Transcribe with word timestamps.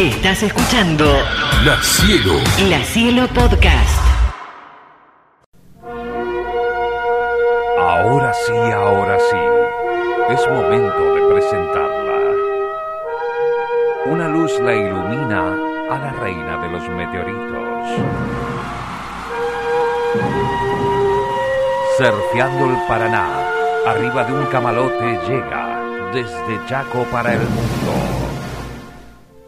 Estás 0.00 0.42
escuchando 0.42 1.04
La 1.62 1.76
Cielo. 1.82 2.32
La 2.70 2.82
Cielo 2.82 3.28
Podcast. 3.34 4.00
Ahora 7.78 8.32
sí, 8.32 8.56
ahora 8.56 9.18
sí. 9.18 9.36
Es 10.32 10.48
momento 10.48 11.14
de 11.14 11.34
presentarla. 11.34 12.18
Una 14.06 14.28
luz 14.28 14.58
la 14.60 14.74
ilumina 14.74 15.54
a 15.90 15.98
la 15.98 16.12
reina 16.18 16.56
de 16.56 16.68
los 16.70 16.88
meteoritos. 16.88 17.84
Surfeando 21.98 22.70
el 22.70 22.86
Paraná, 22.88 23.28
arriba 23.86 24.24
de 24.24 24.32
un 24.32 24.46
camalote 24.46 25.20
llega 25.28 25.78
desde 26.14 26.66
Chaco 26.66 27.04
para 27.12 27.34
el 27.34 27.40
mundo. 27.40 28.19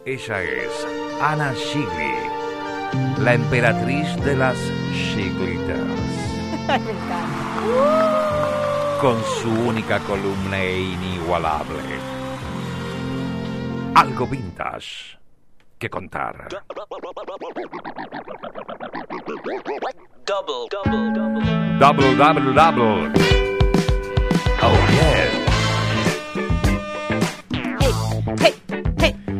Ella 0.05 0.43
es 0.43 0.85
Ana 1.21 1.53
Shigli, 1.53 3.23
la 3.23 3.35
emperatriz 3.35 4.13
de 4.25 4.35
las 4.35 4.57
Shiglitas. 4.91 5.79
Con 8.99 9.23
su 9.23 9.49
única 9.49 9.99
columna 9.99 10.61
e 10.61 10.81
inigualable. 10.81 11.99
Algo 13.95 14.27
vintage 14.27 15.17
que 15.79 15.89
contar. 15.89 16.49
Double, 16.49 16.67
double, 20.25 20.67
double. 20.69 21.13
Double, 21.79 22.15
double, 22.15 22.53
double. 22.53 23.13
Oh, 24.61 24.87
yeah. 24.91 25.29
Hey, 28.39 28.53
hey, 28.67 28.82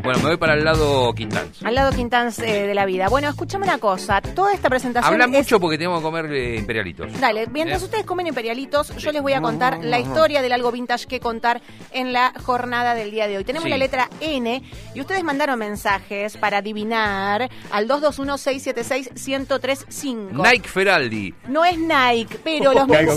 Bueno, 0.03 0.19
me 0.19 0.27
voy 0.29 0.37
para 0.37 0.53
el 0.55 0.63
lado 0.65 1.13
Quintans. 1.13 1.63
al 1.63 1.75
lado 1.75 1.91
Quintans 1.93 2.37
eh, 2.39 2.67
de 2.67 2.73
la 2.75 2.85
vida. 2.85 3.07
Bueno, 3.07 3.29
escúchame 3.29 3.63
una 3.65 3.77
cosa. 3.77 4.19
Toda 4.21 4.53
esta 4.53 4.69
presentación 4.69 5.13
Habla 5.13 5.23
es- 5.25 5.31
mucho 5.31 5.59
porque 5.61 5.77
tenemos 5.77 5.99
que 5.99 6.03
comer 6.03 6.25
eh, 6.33 6.57
imperialitos. 6.57 7.17
Dale, 7.21 7.47
mientras 7.47 7.81
¿Eh? 7.81 7.85
ustedes 7.85 8.03
comen 8.05 8.27
imperialitos, 8.27 8.93
yo 8.97 9.11
les 9.13 9.21
voy 9.21 9.31
a 9.33 9.39
contar 9.41 9.79
la 9.83 9.99
historia 9.99 10.41
del 10.41 10.51
algo 10.51 10.71
vintage 10.73 11.05
que 11.07 11.19
contar 11.21 11.61
en 11.91 12.11
la 12.11 12.33
jornada 12.43 12.95
del 12.95 13.11
día 13.11 13.27
de 13.29 13.37
hoy. 13.37 13.45
Tenemos 13.45 13.63
Sí. 13.63 13.69
la 13.69 13.77
letra 13.77 14.09
N 14.19 14.61
y 14.93 14.99
ustedes 14.99 15.23
mandaron 15.23 15.57
mensajes 15.57 16.35
para 16.37 16.57
adivinar 16.57 17.49
al 17.71 17.87
221-676-1035. 17.87 20.31
Nike 20.33 20.67
Feraldi. 20.67 21.33
No 21.47 21.63
es 21.63 21.77
Nike, 21.77 22.39
pero 22.43 22.73
los 22.73 22.87
vintage 22.87 23.05
para 23.05 23.15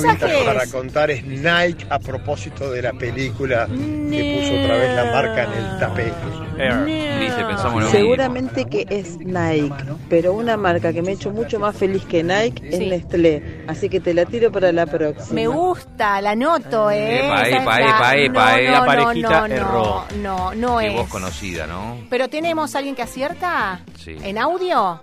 mensajes... 0.61 0.73
contar 0.73 1.11
es 1.11 1.25
Nike 1.25 1.85
a 1.91 1.99
propósito 1.99 2.71
de 2.71 2.83
la 2.83 2.93
película 2.93 3.67
que 3.67 4.39
puso 4.41 4.55
otra 4.63 4.77
vez 4.79 4.95
la 4.95 5.05
marca 5.13 5.43
en 5.45 5.53
el 5.53 5.79
tapete. 5.81 6.46
Viste, 6.57 7.45
pensamos 7.45 7.75
lo 7.75 7.81
mismo. 7.81 7.91
Seguramente 7.91 8.65
que 8.65 8.87
es 8.89 9.19
Nike, 9.19 9.73
pero 10.09 10.33
una 10.33 10.57
marca 10.57 10.93
que 10.93 11.03
me 11.03 11.11
ha 11.11 11.15
hecho 11.15 11.31
mucho 11.31 11.59
más 11.59 11.77
feliz 11.77 12.05
que 12.07 12.23
Nike 12.23 12.63
Sí. 12.71 12.85
es 12.85 12.91
Nestlé. 12.91 13.65
Así 13.67 13.89
que 13.89 14.01
te 14.01 14.15
la 14.15 14.25
tiro 14.25 14.51
para 14.51 14.73
la 14.73 14.87
próxima. 14.87 15.35
Me 15.35 15.47
gusta, 15.47 16.21
la 16.21 16.35
noto, 16.35 16.91
¿eh? 16.91 17.27
Epa, 17.27 17.49
epa, 17.49 17.81
epa, 17.81 18.17
epa, 18.17 18.53
no, 18.53 18.57
eh. 18.59 18.65
no, 18.67 18.71
La 18.73 18.79
no, 18.81 18.87
parejita 18.87 19.49
no, 19.49 19.55
erró. 19.55 20.05
No, 20.23 20.55
no 20.55 20.81
es. 20.81 20.95
voz 20.95 21.09
conocida, 21.09 21.67
¿no? 21.67 21.99
Pero 22.09 22.29
tenemos 22.29 22.75
alguien 22.75 22.95
que 22.95 23.03
acierta. 23.03 23.81
Sí. 23.99 24.17
¿En 24.23 24.39
audio? 24.39 25.01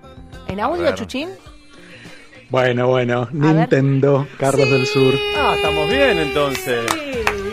¿En 0.47 0.59
A 0.59 0.65
audio, 0.65 0.83
ver. 0.83 0.95
Chuchín? 0.95 1.29
Bueno, 2.49 2.87
bueno, 2.87 3.27
ver. 3.31 3.55
Nintendo, 3.55 4.27
Carlos 4.37 4.69
del 4.69 4.85
Sur. 4.85 5.13
Ah, 5.37 5.53
estamos 5.55 5.89
bien 5.89 6.19
entonces. 6.19 6.81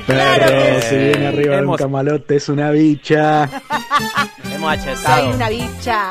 Pero 0.06 0.18
Claro 0.20 0.46
que 0.46 0.82
si 0.82 0.96
viene 0.96 1.26
arriba 1.28 1.52
de 1.54 1.58
un 1.62 1.64
Hemos- 1.68 1.78
camalote 1.78 2.36
es 2.36 2.48
una 2.48 2.70
bicha. 2.70 3.48
Hemos 4.52 4.72
achetado. 4.72 5.22
Soy 5.24 5.34
una 5.34 5.48
bicha. 5.48 6.10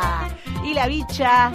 Y 0.64 0.74
la 0.74 0.88
bicha 0.88 1.52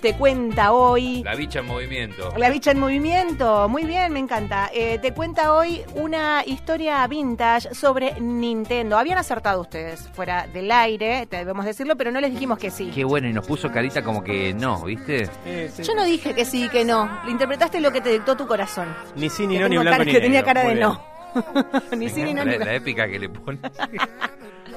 te 0.00 0.14
cuenta 0.14 0.72
hoy. 0.72 1.22
La 1.22 1.34
bicha 1.34 1.58
en 1.60 1.66
movimiento. 1.66 2.32
La 2.36 2.48
bicha 2.48 2.70
en 2.70 2.80
movimiento, 2.80 3.68
muy 3.68 3.84
bien, 3.84 4.12
me 4.12 4.18
encanta. 4.18 4.70
Eh, 4.72 4.98
te 4.98 5.12
cuenta 5.12 5.52
hoy 5.52 5.82
una 5.94 6.42
historia 6.46 7.06
vintage 7.06 7.74
sobre 7.74 8.18
Nintendo. 8.20 8.98
Habían 8.98 9.18
acertado 9.18 9.60
ustedes 9.60 10.08
fuera 10.14 10.46
del 10.46 10.70
aire, 10.72 11.28
debemos 11.30 11.66
decirlo, 11.66 11.96
pero 11.96 12.10
no 12.10 12.20
les 12.20 12.32
dijimos 12.32 12.58
que 12.58 12.70
sí. 12.70 12.90
Qué 12.94 13.04
bueno, 13.04 13.28
y 13.28 13.32
nos 13.32 13.46
puso 13.46 13.70
carita 13.70 14.02
como 14.02 14.24
que 14.24 14.54
no, 14.54 14.82
¿viste? 14.84 15.26
Sí, 15.26 15.68
sí. 15.76 15.82
Yo 15.82 15.94
no 15.94 16.04
dije 16.04 16.34
que 16.34 16.44
sí, 16.46 16.68
que 16.70 16.84
no. 16.84 17.20
Le 17.26 17.30
interpretaste 17.32 17.80
lo 17.80 17.92
que 17.92 18.00
te 18.00 18.10
dictó 18.10 18.36
tu 18.36 18.46
corazón. 18.46 18.88
Ni 19.16 19.28
sí, 19.28 19.46
ni 19.46 19.56
Que 19.56 19.60
no, 19.64 19.68
ni 19.68 19.78
blanco 19.78 20.04
ni 20.04 20.12
que 20.12 20.20
tenía 20.20 20.42
cara 20.42 20.62
Muy 20.62 20.70
de 20.70 20.76
bien. 20.78 20.88
no. 20.88 21.09
ni 21.96 22.08
sí 22.08 22.22
ni 22.22 22.34
no 22.34 22.44
la, 22.44 22.58
la 22.58 22.74
épica 22.74 23.08
que 23.08 23.18
le 23.18 23.28
pone. 23.28 23.58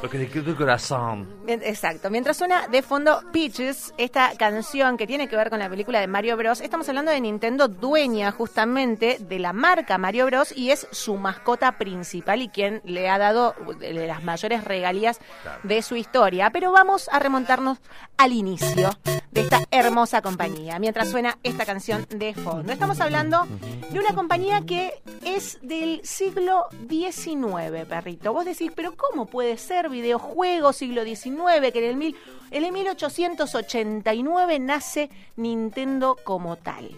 Lo 0.03 0.09
que 0.09 0.17
le 0.17 0.27
quedó 0.27 0.49
el 0.51 0.57
corazón. 0.57 1.29
Exacto. 1.47 2.09
Mientras 2.09 2.35
suena 2.35 2.67
de 2.67 2.81
fondo 2.81 3.21
Peaches, 3.31 3.93
esta 3.97 4.33
canción 4.35 4.97
que 4.97 5.07
tiene 5.07 5.29
que 5.29 5.37
ver 5.37 5.49
con 5.49 5.59
la 5.59 5.69
película 5.69 6.01
de 6.01 6.07
Mario 6.07 6.35
Bros. 6.35 6.59
Estamos 6.59 6.89
hablando 6.89 7.09
de 7.09 7.21
Nintendo, 7.21 7.69
dueña 7.69 8.29
justamente 8.31 9.17
de 9.21 9.39
la 9.39 9.53
marca 9.53 9.97
Mario 9.97 10.25
Bros. 10.25 10.51
y 10.57 10.71
es 10.71 10.89
su 10.91 11.15
mascota 11.15 11.77
principal 11.77 12.41
y 12.41 12.49
quien 12.49 12.81
le 12.83 13.09
ha 13.09 13.17
dado 13.17 13.55
las 13.79 14.21
mayores 14.25 14.65
regalías 14.65 15.21
de 15.63 15.81
su 15.81 15.95
historia. 15.95 16.49
Pero 16.49 16.73
vamos 16.73 17.07
a 17.09 17.19
remontarnos 17.19 17.77
al 18.17 18.33
inicio 18.33 18.89
de 19.31 19.39
esta 19.39 19.63
hermosa 19.71 20.21
compañía. 20.21 20.79
Mientras 20.79 21.11
suena 21.11 21.37
esta 21.43 21.65
canción 21.65 22.05
de 22.09 22.33
fondo. 22.33 22.73
Estamos 22.73 22.99
hablando 22.99 23.47
de 23.89 23.99
una 23.99 24.13
compañía 24.13 24.63
que 24.67 25.01
es 25.23 25.59
del 25.61 26.01
siglo 26.03 26.42
XIX, 26.89 27.85
perrito. 27.87 28.33
Vos 28.33 28.45
decís, 28.45 28.71
pero 28.75 28.95
¿cómo 28.95 29.25
puede 29.25 29.57
ser 29.57 29.89
videojuego 29.89 30.73
siglo 30.73 31.03
XIX? 31.03 31.71
Que 31.71 31.79
en 31.79 31.85
el, 31.85 31.95
mil, 31.95 32.15
en 32.51 32.63
el 32.63 32.71
1889 32.71 34.59
nace 34.59 35.09
Nintendo 35.35 36.17
como 36.23 36.55
tal. 36.55 36.89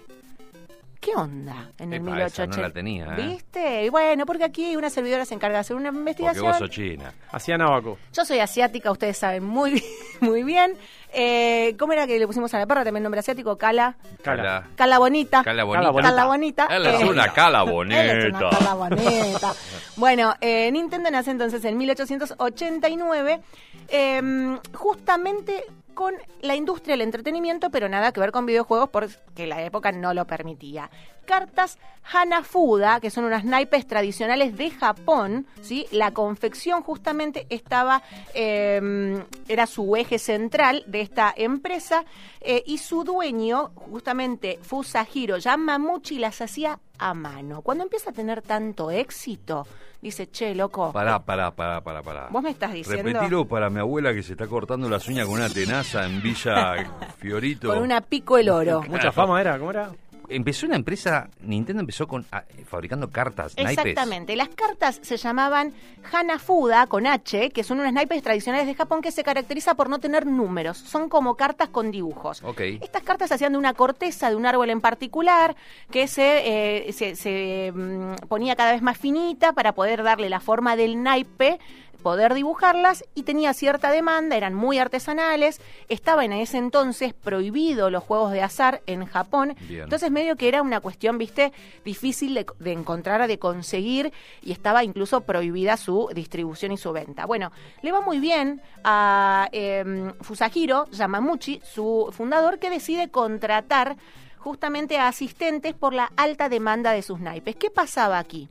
¿Qué 0.99 1.11
onda 1.15 1.69
en 1.77 1.93
el 1.93 2.01
Epa, 2.01 2.25
esa 2.25 2.43
1880? 2.47 2.57
no 2.57 2.61
la 2.63 2.73
tenía, 2.73 3.05
¿eh? 3.15 3.27
¿Viste? 3.27 3.85
Y 3.85 3.89
bueno, 3.89 4.25
porque 4.25 4.43
aquí 4.43 4.75
una 4.75 4.89
servidora 4.89 5.23
se 5.23 5.35
encarga 5.35 5.57
de 5.57 5.61
hacer 5.61 5.75
una 5.75 5.89
Porque 5.89 5.99
investigación. 5.99 6.45
vos 6.47 6.57
sos 6.57 6.69
china. 6.71 7.13
Hacía 7.31 7.59
Navaco. 7.59 7.99
Yo 8.11 8.25
soy 8.25 8.39
asiática, 8.39 8.91
ustedes 8.91 9.15
saben 9.15 9.43
muy 9.43 9.71
bien. 9.73 9.83
Muy 10.21 10.43
bien. 10.43 10.77
Eh, 11.17 11.75
¿Cómo 11.79 11.93
era 11.93 12.05
que 12.05 12.19
le 12.19 12.27
pusimos 12.27 12.53
a 12.53 12.59
la 12.59 12.65
perra? 12.67 12.83
También 12.83 13.03
nombre 13.03 13.19
asiático, 13.19 13.57
Cala. 13.57 13.95
Cala. 14.21 14.67
Cala 14.75 14.99
Bonita. 14.99 15.43
Cala 15.43 15.63
Cala 15.65 15.89
bonita. 15.91 16.09
Cala 16.09 16.25
Bonita. 16.25 16.67
Él 16.69 16.85
es 16.87 17.01
Eh, 17.01 17.05
una 17.05 17.31
cala 17.33 17.59
Él 17.61 17.67
es 17.69 18.25
una 18.25 18.39
bonita. 18.41 18.57
cala 18.57 18.73
bonita. 18.73 19.53
bueno, 19.95 20.33
eh, 20.41 20.69
Nintendo 20.71 21.09
nace 21.09 21.31
entonces 21.31 21.63
en 21.63 21.77
1889, 21.77 23.41
eh, 23.87 24.57
justamente 24.73 25.63
con 25.93 26.13
la 26.41 26.55
industria 26.55 26.93
del 26.93 27.01
entretenimiento, 27.03 27.69
pero 27.69 27.87
nada 27.87 28.11
que 28.11 28.19
ver 28.19 28.33
con 28.33 28.45
videojuegos 28.45 28.89
porque 28.89 29.47
la 29.47 29.61
época 29.63 29.93
no 29.93 30.13
lo 30.13 30.25
permitía. 30.27 30.89
Cartas 31.25 31.77
Hanafuda, 32.11 32.99
que 32.99 33.09
son 33.09 33.25
unas 33.25 33.43
naipes 33.45 33.87
tradicionales 33.87 34.55
de 34.57 34.69
Japón, 34.69 35.47
¿sí? 35.61 35.87
La 35.91 36.11
confección 36.11 36.83
justamente 36.83 37.47
estaba, 37.49 38.03
eh, 38.33 39.23
era 39.47 39.65
su 39.65 39.95
eje 39.95 40.19
central 40.19 40.83
de 40.87 41.01
esta 41.01 41.33
empresa 41.35 42.05
eh, 42.41 42.63
y 42.65 42.77
su 42.77 43.03
dueño, 43.03 43.71
justamente 43.75 44.59
Fusahiro 44.61 45.37
Yamamuchi, 45.37 46.19
las 46.19 46.41
hacía 46.41 46.79
a 46.99 47.13
mano. 47.13 47.61
Cuando 47.61 47.83
empieza 47.83 48.11
a 48.11 48.13
tener 48.13 48.41
tanto 48.43 48.91
éxito, 48.91 49.65
dice, 50.01 50.29
che, 50.29 50.53
loco, 50.53 50.91
Pará, 50.91 51.19
pará, 51.19 51.51
pará, 51.51 51.81
pará, 51.81 52.03
pará. 52.03 52.27
vos 52.29 52.43
me 52.43 52.51
estás 52.51 52.71
diciendo... 52.71 53.03
Repetilo 53.03 53.45
para 53.47 53.69
mi 53.69 53.79
abuela 53.79 54.13
que 54.13 54.21
se 54.21 54.33
está 54.33 54.47
cortando 54.47 54.87
las 54.87 55.07
uñas 55.07 55.25
con 55.25 55.35
una 55.35 55.49
tenaza 55.49 56.05
en 56.05 56.21
Villa 56.21 56.75
Fiorito. 57.17 57.69
Con 57.69 57.81
una 57.81 58.01
pico 58.01 58.37
el 58.37 58.49
oro. 58.49 58.83
Mucha 58.87 59.11
fama 59.11 59.41
era, 59.41 59.57
¿cómo 59.57 59.71
era? 59.71 59.91
Empezó 60.29 60.65
una 60.65 60.75
empresa, 60.75 61.29
Nintendo 61.41 61.81
empezó 61.81 62.07
con 62.07 62.25
ah, 62.31 62.43
fabricando 62.67 63.09
cartas, 63.09 63.55
naipes. 63.57 63.85
Exactamente. 63.85 64.35
Las 64.35 64.49
cartas 64.49 64.99
se 65.01 65.17
llamaban 65.17 65.73
Hanafuda 66.11 66.87
con 66.87 67.07
H, 67.07 67.49
que 67.51 67.63
son 67.63 67.79
unas 67.79 67.93
naipes 67.93 68.21
tradicionales 68.23 68.67
de 68.67 68.75
Japón 68.75 69.01
que 69.01 69.11
se 69.11 69.23
caracteriza 69.23 69.75
por 69.75 69.89
no 69.89 69.99
tener 69.99 70.25
números. 70.25 70.77
Son 70.77 71.09
como 71.09 71.35
cartas 71.35 71.69
con 71.69 71.91
dibujos. 71.91 72.43
Estas 72.81 73.03
cartas 73.03 73.29
se 73.29 73.35
hacían 73.35 73.53
de 73.53 73.57
una 73.57 73.73
corteza 73.73 74.29
de 74.29 74.35
un 74.35 74.45
árbol 74.45 74.69
en 74.69 74.81
particular 74.81 75.55
que 75.91 76.07
se, 76.07 76.87
eh, 76.87 76.93
se, 76.93 77.15
se, 77.15 77.71
mm, 77.73 78.27
ponía 78.27 78.55
cada 78.55 78.71
vez 78.71 78.81
más 78.81 78.97
finita 78.97 79.53
para 79.53 79.73
poder 79.73 80.03
darle 80.03 80.29
la 80.29 80.39
forma 80.39 80.75
del 80.75 81.01
naipe 81.01 81.59
poder 82.05 82.35
dibujarlas 82.35 83.03
y 83.15 83.23
tenía 83.23 83.51
cierta 83.55 83.89
demanda, 83.89 84.37
eran 84.37 84.53
muy 84.53 84.77
artesanales, 84.77 85.59
estaba 85.89 86.23
en 86.23 86.33
ese 86.33 86.59
entonces 86.59 87.15
prohibido 87.15 87.89
los 87.89 88.03
juegos 88.03 88.31
de 88.31 88.43
azar 88.43 88.83
en 88.85 89.07
Japón, 89.07 89.55
Bien. 89.61 89.85
entonces 89.85 90.11
medio 90.11 90.35
que 90.35 90.47
era 90.47 90.61
una 90.61 90.81
cuestión, 90.81 91.17
viste, 91.17 91.51
difícil 91.83 92.35
de, 92.35 92.45
de 92.59 92.73
encontrar, 92.73 93.27
de 93.27 93.39
conseguir 93.39 94.13
y 94.43 94.51
estaba 94.51 94.83
incluso 94.83 95.21
prohibida 95.21 95.77
su 95.77 96.07
distribución 96.13 96.73
y 96.73 96.77
su 96.77 96.93
venta. 96.93 97.25
Bueno, 97.25 97.51
le 97.81 97.91
va 97.91 98.01
muy 98.01 98.19
bien 98.19 98.61
a 98.83 99.49
eh, 99.51 100.13
Fusahiro 100.21 100.85
Yamamuchi, 100.91 101.59
su 101.63 102.13
fundador, 102.15 102.59
que 102.59 102.69
decide 102.69 103.09
contratar 103.09 103.97
justamente 104.37 104.99
a 104.99 105.07
asistentes 105.07 105.73
por 105.73 105.95
la 105.95 106.11
alta 106.17 106.49
demanda 106.49 106.91
de 106.91 107.01
sus 107.01 107.19
naipes. 107.19 107.55
¿Qué 107.55 107.71
pasaba 107.71 108.19
aquí? 108.19 108.47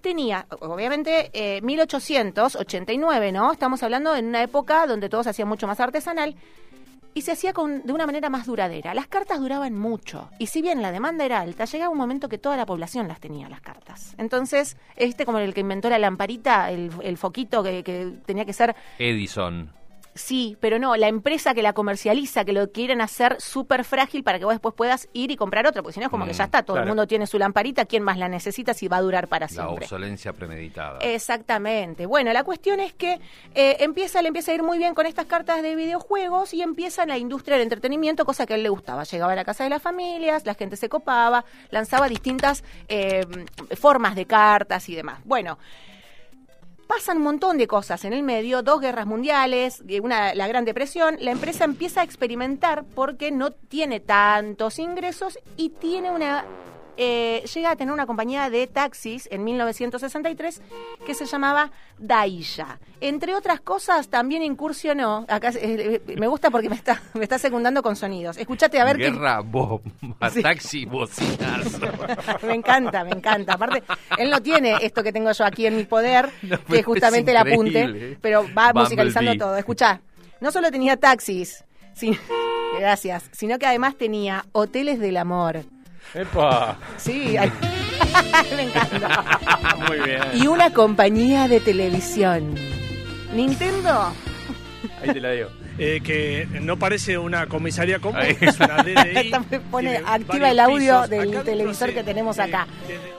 Tenía, 0.00 0.46
obviamente, 0.60 1.30
eh, 1.32 1.60
1889, 1.62 3.32
¿no? 3.32 3.52
Estamos 3.52 3.82
hablando 3.82 4.14
en 4.14 4.26
una 4.26 4.42
época 4.42 4.86
donde 4.86 5.08
todo 5.08 5.22
se 5.22 5.30
hacía 5.30 5.46
mucho 5.46 5.66
más 5.66 5.80
artesanal 5.80 6.36
y 7.14 7.22
se 7.22 7.32
hacía 7.32 7.52
con, 7.52 7.82
de 7.84 7.92
una 7.92 8.06
manera 8.06 8.30
más 8.30 8.46
duradera. 8.46 8.94
Las 8.94 9.08
cartas 9.08 9.40
duraban 9.40 9.74
mucho 9.74 10.30
y 10.38 10.46
si 10.46 10.62
bien 10.62 10.82
la 10.82 10.92
demanda 10.92 11.24
era 11.24 11.40
alta, 11.40 11.64
llegaba 11.64 11.90
un 11.90 11.98
momento 11.98 12.28
que 12.28 12.38
toda 12.38 12.56
la 12.56 12.66
población 12.66 13.08
las 13.08 13.20
tenía, 13.20 13.48
las 13.48 13.60
cartas. 13.60 14.14
Entonces, 14.18 14.76
este 14.96 15.24
como 15.24 15.38
el 15.38 15.54
que 15.54 15.60
inventó 15.60 15.90
la 15.90 15.98
lamparita, 15.98 16.70
el, 16.70 16.90
el 17.02 17.18
foquito 17.18 17.62
que, 17.62 17.82
que 17.82 18.12
tenía 18.24 18.44
que 18.44 18.52
ser 18.52 18.76
Edison. 18.98 19.70
Sí, 20.18 20.56
pero 20.60 20.78
no, 20.80 20.96
la 20.96 21.06
empresa 21.08 21.54
que 21.54 21.62
la 21.62 21.72
comercializa, 21.72 22.44
que 22.44 22.52
lo 22.52 22.70
quieren 22.72 23.00
hacer 23.00 23.40
súper 23.40 23.84
frágil 23.84 24.24
para 24.24 24.38
que 24.38 24.44
vos 24.44 24.54
después 24.54 24.74
puedas 24.74 25.08
ir 25.12 25.30
y 25.30 25.36
comprar 25.36 25.66
otro, 25.66 25.82
porque 25.82 25.94
si 25.94 26.00
no 26.00 26.06
es 26.06 26.10
como 26.10 26.24
que 26.24 26.32
Mm, 26.32 26.34
ya 26.34 26.44
está, 26.44 26.62
todo 26.64 26.78
el 26.78 26.86
mundo 26.86 27.06
tiene 27.06 27.26
su 27.26 27.38
lamparita, 27.38 27.84
¿quién 27.84 28.02
más 28.02 28.18
la 28.18 28.28
necesita 28.28 28.74
si 28.74 28.88
va 28.88 28.96
a 28.96 29.00
durar 29.00 29.28
para 29.28 29.46
La 29.46 29.48
siempre? 29.48 29.84
obsolencia 29.84 30.32
premeditada. 30.32 30.98
Exactamente. 31.00 32.06
Bueno, 32.06 32.32
la 32.32 32.42
cuestión 32.42 32.80
es 32.80 32.92
que 32.92 33.20
eh, 33.54 33.76
empieza, 33.80 34.20
le 34.20 34.28
empieza 34.28 34.50
a 34.50 34.54
ir 34.56 34.62
muy 34.62 34.78
bien 34.78 34.94
con 34.94 35.06
estas 35.06 35.26
cartas 35.26 35.62
de 35.62 35.76
videojuegos 35.76 36.52
y 36.52 36.62
empieza 36.62 37.06
la 37.06 37.16
industria 37.16 37.56
del 37.56 37.62
entretenimiento, 37.62 38.24
cosa 38.24 38.44
que 38.44 38.54
a 38.54 38.56
él 38.56 38.64
le 38.64 38.68
gustaba. 38.70 39.04
Llegaba 39.04 39.32
a 39.32 39.36
la 39.36 39.44
casa 39.44 39.64
de 39.64 39.70
las 39.70 39.80
familias, 39.80 40.44
la 40.46 40.54
gente 40.54 40.76
se 40.76 40.88
copaba, 40.88 41.44
lanzaba 41.70 42.08
distintas 42.08 42.64
eh, 42.88 43.24
formas 43.76 44.16
de 44.16 44.26
cartas 44.26 44.88
y 44.88 44.94
demás. 44.96 45.20
Bueno. 45.24 45.58
Pasan 46.88 47.18
un 47.18 47.24
montón 47.24 47.58
de 47.58 47.66
cosas 47.66 48.06
en 48.06 48.14
el 48.14 48.22
medio, 48.22 48.62
dos 48.62 48.80
guerras 48.80 49.04
mundiales, 49.04 49.82
una, 50.02 50.34
la 50.34 50.48
Gran 50.48 50.64
Depresión. 50.64 51.18
La 51.20 51.32
empresa 51.32 51.64
empieza 51.64 52.00
a 52.00 52.04
experimentar 52.04 52.84
porque 52.94 53.30
no 53.30 53.50
tiene 53.52 54.00
tantos 54.00 54.78
ingresos 54.78 55.38
y 55.58 55.68
tiene 55.68 56.10
una 56.10 56.46
eh, 57.00 57.44
llega 57.54 57.70
a 57.70 57.76
tener 57.76 57.94
una 57.94 58.06
compañía 58.06 58.50
de 58.50 58.66
taxis 58.66 59.28
en 59.30 59.44
1963 59.44 60.60
que 61.06 61.14
se 61.14 61.26
llamaba 61.26 61.70
Daisha. 61.96 62.80
Entre 63.00 63.36
otras 63.36 63.60
cosas, 63.60 64.08
también 64.08 64.42
incursionó. 64.42 65.24
Acá 65.28 65.50
eh, 65.50 66.02
eh, 66.06 66.16
me 66.18 66.26
gusta 66.26 66.50
porque 66.50 66.68
me 66.68 66.74
está, 66.74 67.00
me 67.14 67.22
está 67.22 67.38
secundando 67.38 67.84
con 67.84 67.94
sonidos. 67.94 68.36
Escuchate 68.36 68.80
a 68.80 68.84
ver 68.84 68.96
qué. 68.96 69.12
Guerra, 69.12 69.40
bomba, 69.40 70.28
Sí. 70.30 70.42
taxi, 70.42 70.84
bocinazo. 70.86 71.78
me 72.46 72.54
encanta, 72.54 73.04
me 73.04 73.12
encanta. 73.12 73.54
Aparte, 73.54 73.84
él 74.18 74.28
no 74.28 74.42
tiene 74.42 74.76
esto 74.82 75.04
que 75.04 75.12
tengo 75.12 75.30
yo 75.30 75.44
aquí 75.44 75.66
en 75.66 75.76
mi 75.76 75.84
poder, 75.84 76.30
No, 76.42 76.64
que 76.64 76.82
justamente 76.82 77.30
el 77.30 77.36
apunte, 77.36 78.18
pero 78.20 78.44
va 78.56 78.72
musicalizando 78.72 79.36
todo. 79.36 79.56
Escuchá, 79.56 80.00
no 80.40 80.50
solo 80.50 80.72
tenía 80.72 80.96
taxis, 80.96 81.64
gracias, 82.80 83.30
sino 83.32 83.56
que 83.58 83.66
además 83.66 83.96
tenía 83.96 84.46
hoteles 84.50 84.98
del 84.98 85.16
amor. 85.16 85.62
¡Epa! 86.14 86.76
Sí, 86.96 87.36
ay, 87.36 87.52
me 88.56 88.62
encanta. 88.62 89.40
Muy 89.86 90.00
bien. 90.00 90.22
Y 90.34 90.46
una 90.46 90.72
compañía 90.72 91.48
de 91.48 91.60
televisión. 91.60 92.54
Nintendo. 93.34 94.12
Ahí 95.02 95.12
te 95.12 95.20
la 95.20 95.30
digo. 95.32 95.48
Eh, 95.78 96.00
que 96.02 96.46
no 96.60 96.78
parece 96.78 97.18
una 97.18 97.46
comisaría 97.46 97.98
común, 97.98 98.20
es 98.40 98.58
una 98.60 98.82
DDI. 98.82 99.32
Pone 99.70 99.96
activa 100.04 100.50
el 100.50 100.60
audio 100.60 101.02
pisos. 101.02 101.10
del 101.10 101.42
televisor 101.44 101.92
que 101.92 102.02
tenemos 102.02 102.38
acá. 102.38 102.66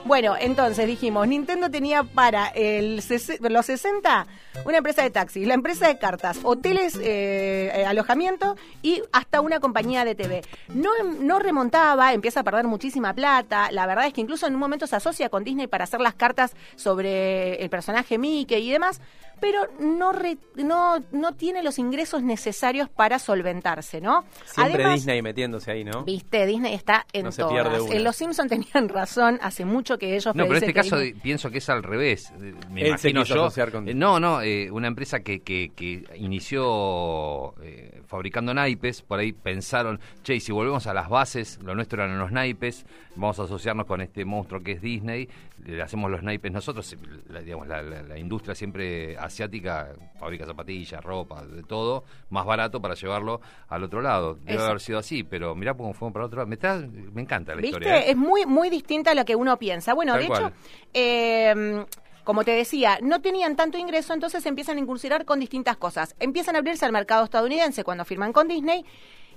Bueno, 0.04 0.34
entonces 0.38 0.86
dijimos, 0.86 1.26
Nintendo 1.28 1.70
tenía 1.70 2.02
para 2.02 2.48
el 2.48 3.02
los 3.40 3.66
60 3.66 4.26
una 4.64 4.78
empresa 4.78 5.02
de 5.02 5.10
taxis, 5.10 5.46
la 5.46 5.54
empresa 5.54 5.86
de 5.86 5.98
cartas, 5.98 6.40
hoteles, 6.42 6.96
eh, 6.96 7.70
eh, 7.74 7.84
alojamiento 7.86 8.56
y 8.82 9.02
hasta 9.12 9.40
una 9.40 9.60
compañía 9.60 10.04
de 10.04 10.14
TV. 10.14 10.42
No, 10.74 10.90
no 11.20 11.38
remontaba, 11.38 12.12
empieza 12.12 12.40
a 12.40 12.42
perder 12.44 12.66
muchísima 12.66 13.14
plata. 13.14 13.70
La 13.70 13.86
verdad 13.86 14.06
es 14.06 14.12
que 14.12 14.20
incluso 14.20 14.46
en 14.46 14.54
un 14.54 14.60
momento 14.60 14.86
se 14.86 14.96
asocia 14.96 15.28
con 15.28 15.44
Disney 15.44 15.66
para 15.66 15.84
hacer 15.84 16.00
las 16.00 16.14
cartas 16.14 16.54
sobre 16.76 17.62
el 17.62 17.70
personaje 17.70 18.18
Mickey 18.18 18.68
y 18.68 18.72
demás, 18.72 19.00
pero 19.40 19.66
no, 19.80 20.12
re- 20.12 20.38
no, 20.56 21.02
no 21.12 21.32
tiene 21.34 21.62
los 21.62 21.78
ingresos 21.78 22.22
necesarios 22.22 22.88
para 22.88 23.18
solventarse, 23.18 24.00
¿no? 24.00 24.24
Siempre 24.44 24.74
Además, 24.74 24.94
Disney 24.96 25.22
metiéndose 25.22 25.70
ahí, 25.70 25.84
¿no? 25.84 26.04
Viste, 26.04 26.46
Disney 26.46 26.74
está 26.74 27.06
en 27.12 27.24
No 27.26 27.32
todas. 27.32 27.90
En 27.90 28.04
Los 28.04 28.16
Simpsons 28.16 28.48
tenían 28.50 28.88
razón, 28.88 29.38
hace 29.42 29.64
mucho 29.64 29.98
que 29.98 30.14
ellos 30.16 30.34
No, 30.34 30.44
pero 30.44 30.56
en 30.56 30.62
este 30.64 30.74
caso 30.74 30.98
Disney- 30.98 31.20
pienso 31.20 31.50
que 31.50 31.58
es 31.58 31.68
al 31.70 31.82
revés. 31.82 32.30
Eh, 32.40 32.54
Me 32.70 32.82
Él 32.82 32.86
imagino 32.88 33.24
yo. 33.24 33.44
asociar 33.46 33.70
con- 33.72 33.88
eh, 33.88 33.94
no, 33.94 34.20
no, 34.20 34.42
eh, 34.42 34.70
una 34.70 34.88
empresa 34.88 35.20
que, 35.20 35.40
que, 35.40 35.72
que 35.74 36.04
inició 36.16 37.54
eh, 37.62 38.02
fabricando 38.06 38.52
naipes, 38.54 39.02
por 39.02 39.18
ahí 39.18 39.32
pensaron, 39.32 40.00
che, 40.22 40.34
y 40.34 40.40
si 40.40 40.52
volvemos 40.52 40.86
a 40.86 40.94
las 40.94 41.08
bases, 41.08 41.58
lo 41.62 41.74
nuestro 41.74 42.02
eran 42.02 42.18
los 42.18 42.32
naipes, 42.32 42.84
vamos 43.16 43.38
a 43.40 43.44
asociarnos 43.44 43.86
con 43.86 44.00
este 44.00 44.24
monstruo 44.24 44.62
que 44.62 44.72
es 44.72 44.82
Disney, 44.82 45.28
le 45.64 45.82
hacemos 45.82 46.10
los 46.10 46.22
naipes 46.22 46.52
nosotros, 46.52 46.92
eh, 46.92 46.96
la, 47.28 47.40
digamos, 47.40 47.66
la, 47.68 47.82
la- 47.82 48.02
la 48.02 48.18
industria 48.18 48.54
siempre 48.54 49.16
asiática 49.32 49.88
fabrica 50.18 50.44
zapatillas, 50.46 51.02
ropa, 51.02 51.44
de 51.46 51.62
todo, 51.62 52.04
más 52.28 52.44
barato 52.44 52.80
para 52.82 52.94
llevarlo 52.94 53.40
al 53.68 53.84
otro 53.84 54.00
lado. 54.02 54.34
Debe 54.34 54.54
Eso. 54.56 54.66
haber 54.66 54.80
sido 54.80 54.98
así, 54.98 55.22
pero 55.24 55.54
mirá 55.54 55.74
cómo 55.74 55.94
fuimos 55.94 56.12
para 56.12 56.26
otro 56.26 56.36
lado. 56.38 56.46
Me, 56.48 56.54
está- 56.56 56.76
me 57.12 57.22
encanta 57.22 57.54
la 57.54 57.60
¿Viste? 57.60 57.78
historia. 57.78 57.98
¿eh? 58.00 58.10
Es 58.10 58.16
muy, 58.16 58.46
muy 58.46 58.70
distinta 58.70 59.12
a 59.12 59.14
lo 59.14 59.24
que 59.24 59.34
uno 59.36 59.58
piensa. 59.58 59.94
Bueno, 59.94 60.12
Tal 60.12 60.22
de 60.22 60.26
cual. 60.28 60.42
hecho, 60.42 60.52
eh, 60.94 61.84
como 62.24 62.44
te 62.44 62.50
decía, 62.52 62.98
no 63.02 63.20
tenían 63.20 63.56
tanto 63.56 63.78
ingreso, 63.78 64.12
entonces 64.12 64.44
empiezan 64.46 64.76
a 64.76 64.80
incursionar 64.80 65.24
con 65.24 65.40
distintas 65.40 65.76
cosas. 65.76 66.14
Empiezan 66.20 66.54
a 66.54 66.58
abrirse 66.58 66.84
al 66.84 66.92
mercado 66.92 67.24
estadounidense 67.24 67.82
cuando 67.82 68.04
firman 68.04 68.32
con 68.32 68.46
Disney. 68.46 68.84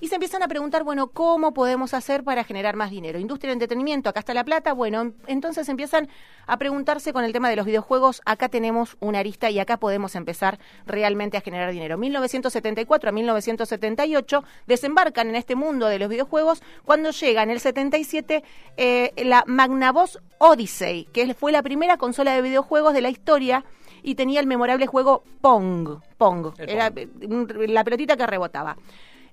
Y 0.04 0.10
se 0.10 0.16
empiezan 0.16 0.44
a 0.44 0.50
preguntar, 0.50 0.84
bueno, 0.84 1.08
¿cómo 1.08 1.54
podemos 1.54 1.94
hacer 1.94 2.26
para 2.26 2.44
generar 2.44 2.76
más 2.76 2.92
dinero? 2.92 3.20
Industria 3.20 3.52
de 3.52 3.54
entretenimiento, 3.54 4.10
acá 4.10 4.20
está 4.20 4.34
la 4.34 4.44
plata. 4.44 4.74
Bueno, 4.74 5.14
entonces 5.28 5.70
empiezan 5.70 6.10
a 6.46 6.58
preguntarse 6.58 7.14
con 7.14 7.24
el 7.24 7.32
tema 7.32 7.50
de 7.50 7.56
los 7.56 7.66
videojuegos, 7.66 8.22
acá 8.26 8.50
tenemos 8.50 8.98
una 9.00 9.20
arista 9.20 9.50
y 9.50 9.60
acá 9.60 9.78
podemos 9.78 10.18
empezar 10.18 10.60
realmente 10.86 11.38
a 11.38 11.40
generar 11.40 11.72
dinero. 11.72 11.98
1974 11.98 13.12
a 13.12 13.14
1978 13.14 14.44
desembarcan 14.68 15.30
en 15.30 15.36
este 15.38 15.56
mundo 15.56 15.88
de 15.88 16.00
los 16.00 16.10
videojuegos 16.10 16.62
cuando 16.84 17.12
llega 17.12 17.42
en 17.42 17.52
el 17.52 17.62
77 17.62 18.44
eh, 18.76 19.14
la 19.24 19.46
Magnavox 19.48 20.20
Odyssey, 20.38 21.06
que 21.14 21.34
fue 21.34 21.54
la 21.54 21.64
primera 21.64 21.96
consola 21.96 22.36
de 22.36 22.42
videojuegos 22.42 22.94
de 22.94 23.00
la 23.00 23.10
historia 23.10 23.64
y 24.04 24.16
tenía 24.16 24.42
el 24.42 24.48
memorable 24.48 24.86
juego 24.86 25.24
Pong. 25.40 26.02
Pong. 26.18 26.48
El 26.58 26.70
Era 26.72 26.92
Pong. 26.92 27.52
la 27.70 27.86
pelotita 27.86 28.18
que 28.18 28.28
rebotaba. 28.28 28.76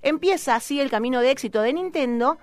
Empieza 0.01 0.55
así 0.55 0.79
el 0.79 0.89
camino 0.89 1.21
de 1.21 1.31
éxito 1.31 1.61
de 1.61 1.73
Nintendo. 1.73 2.37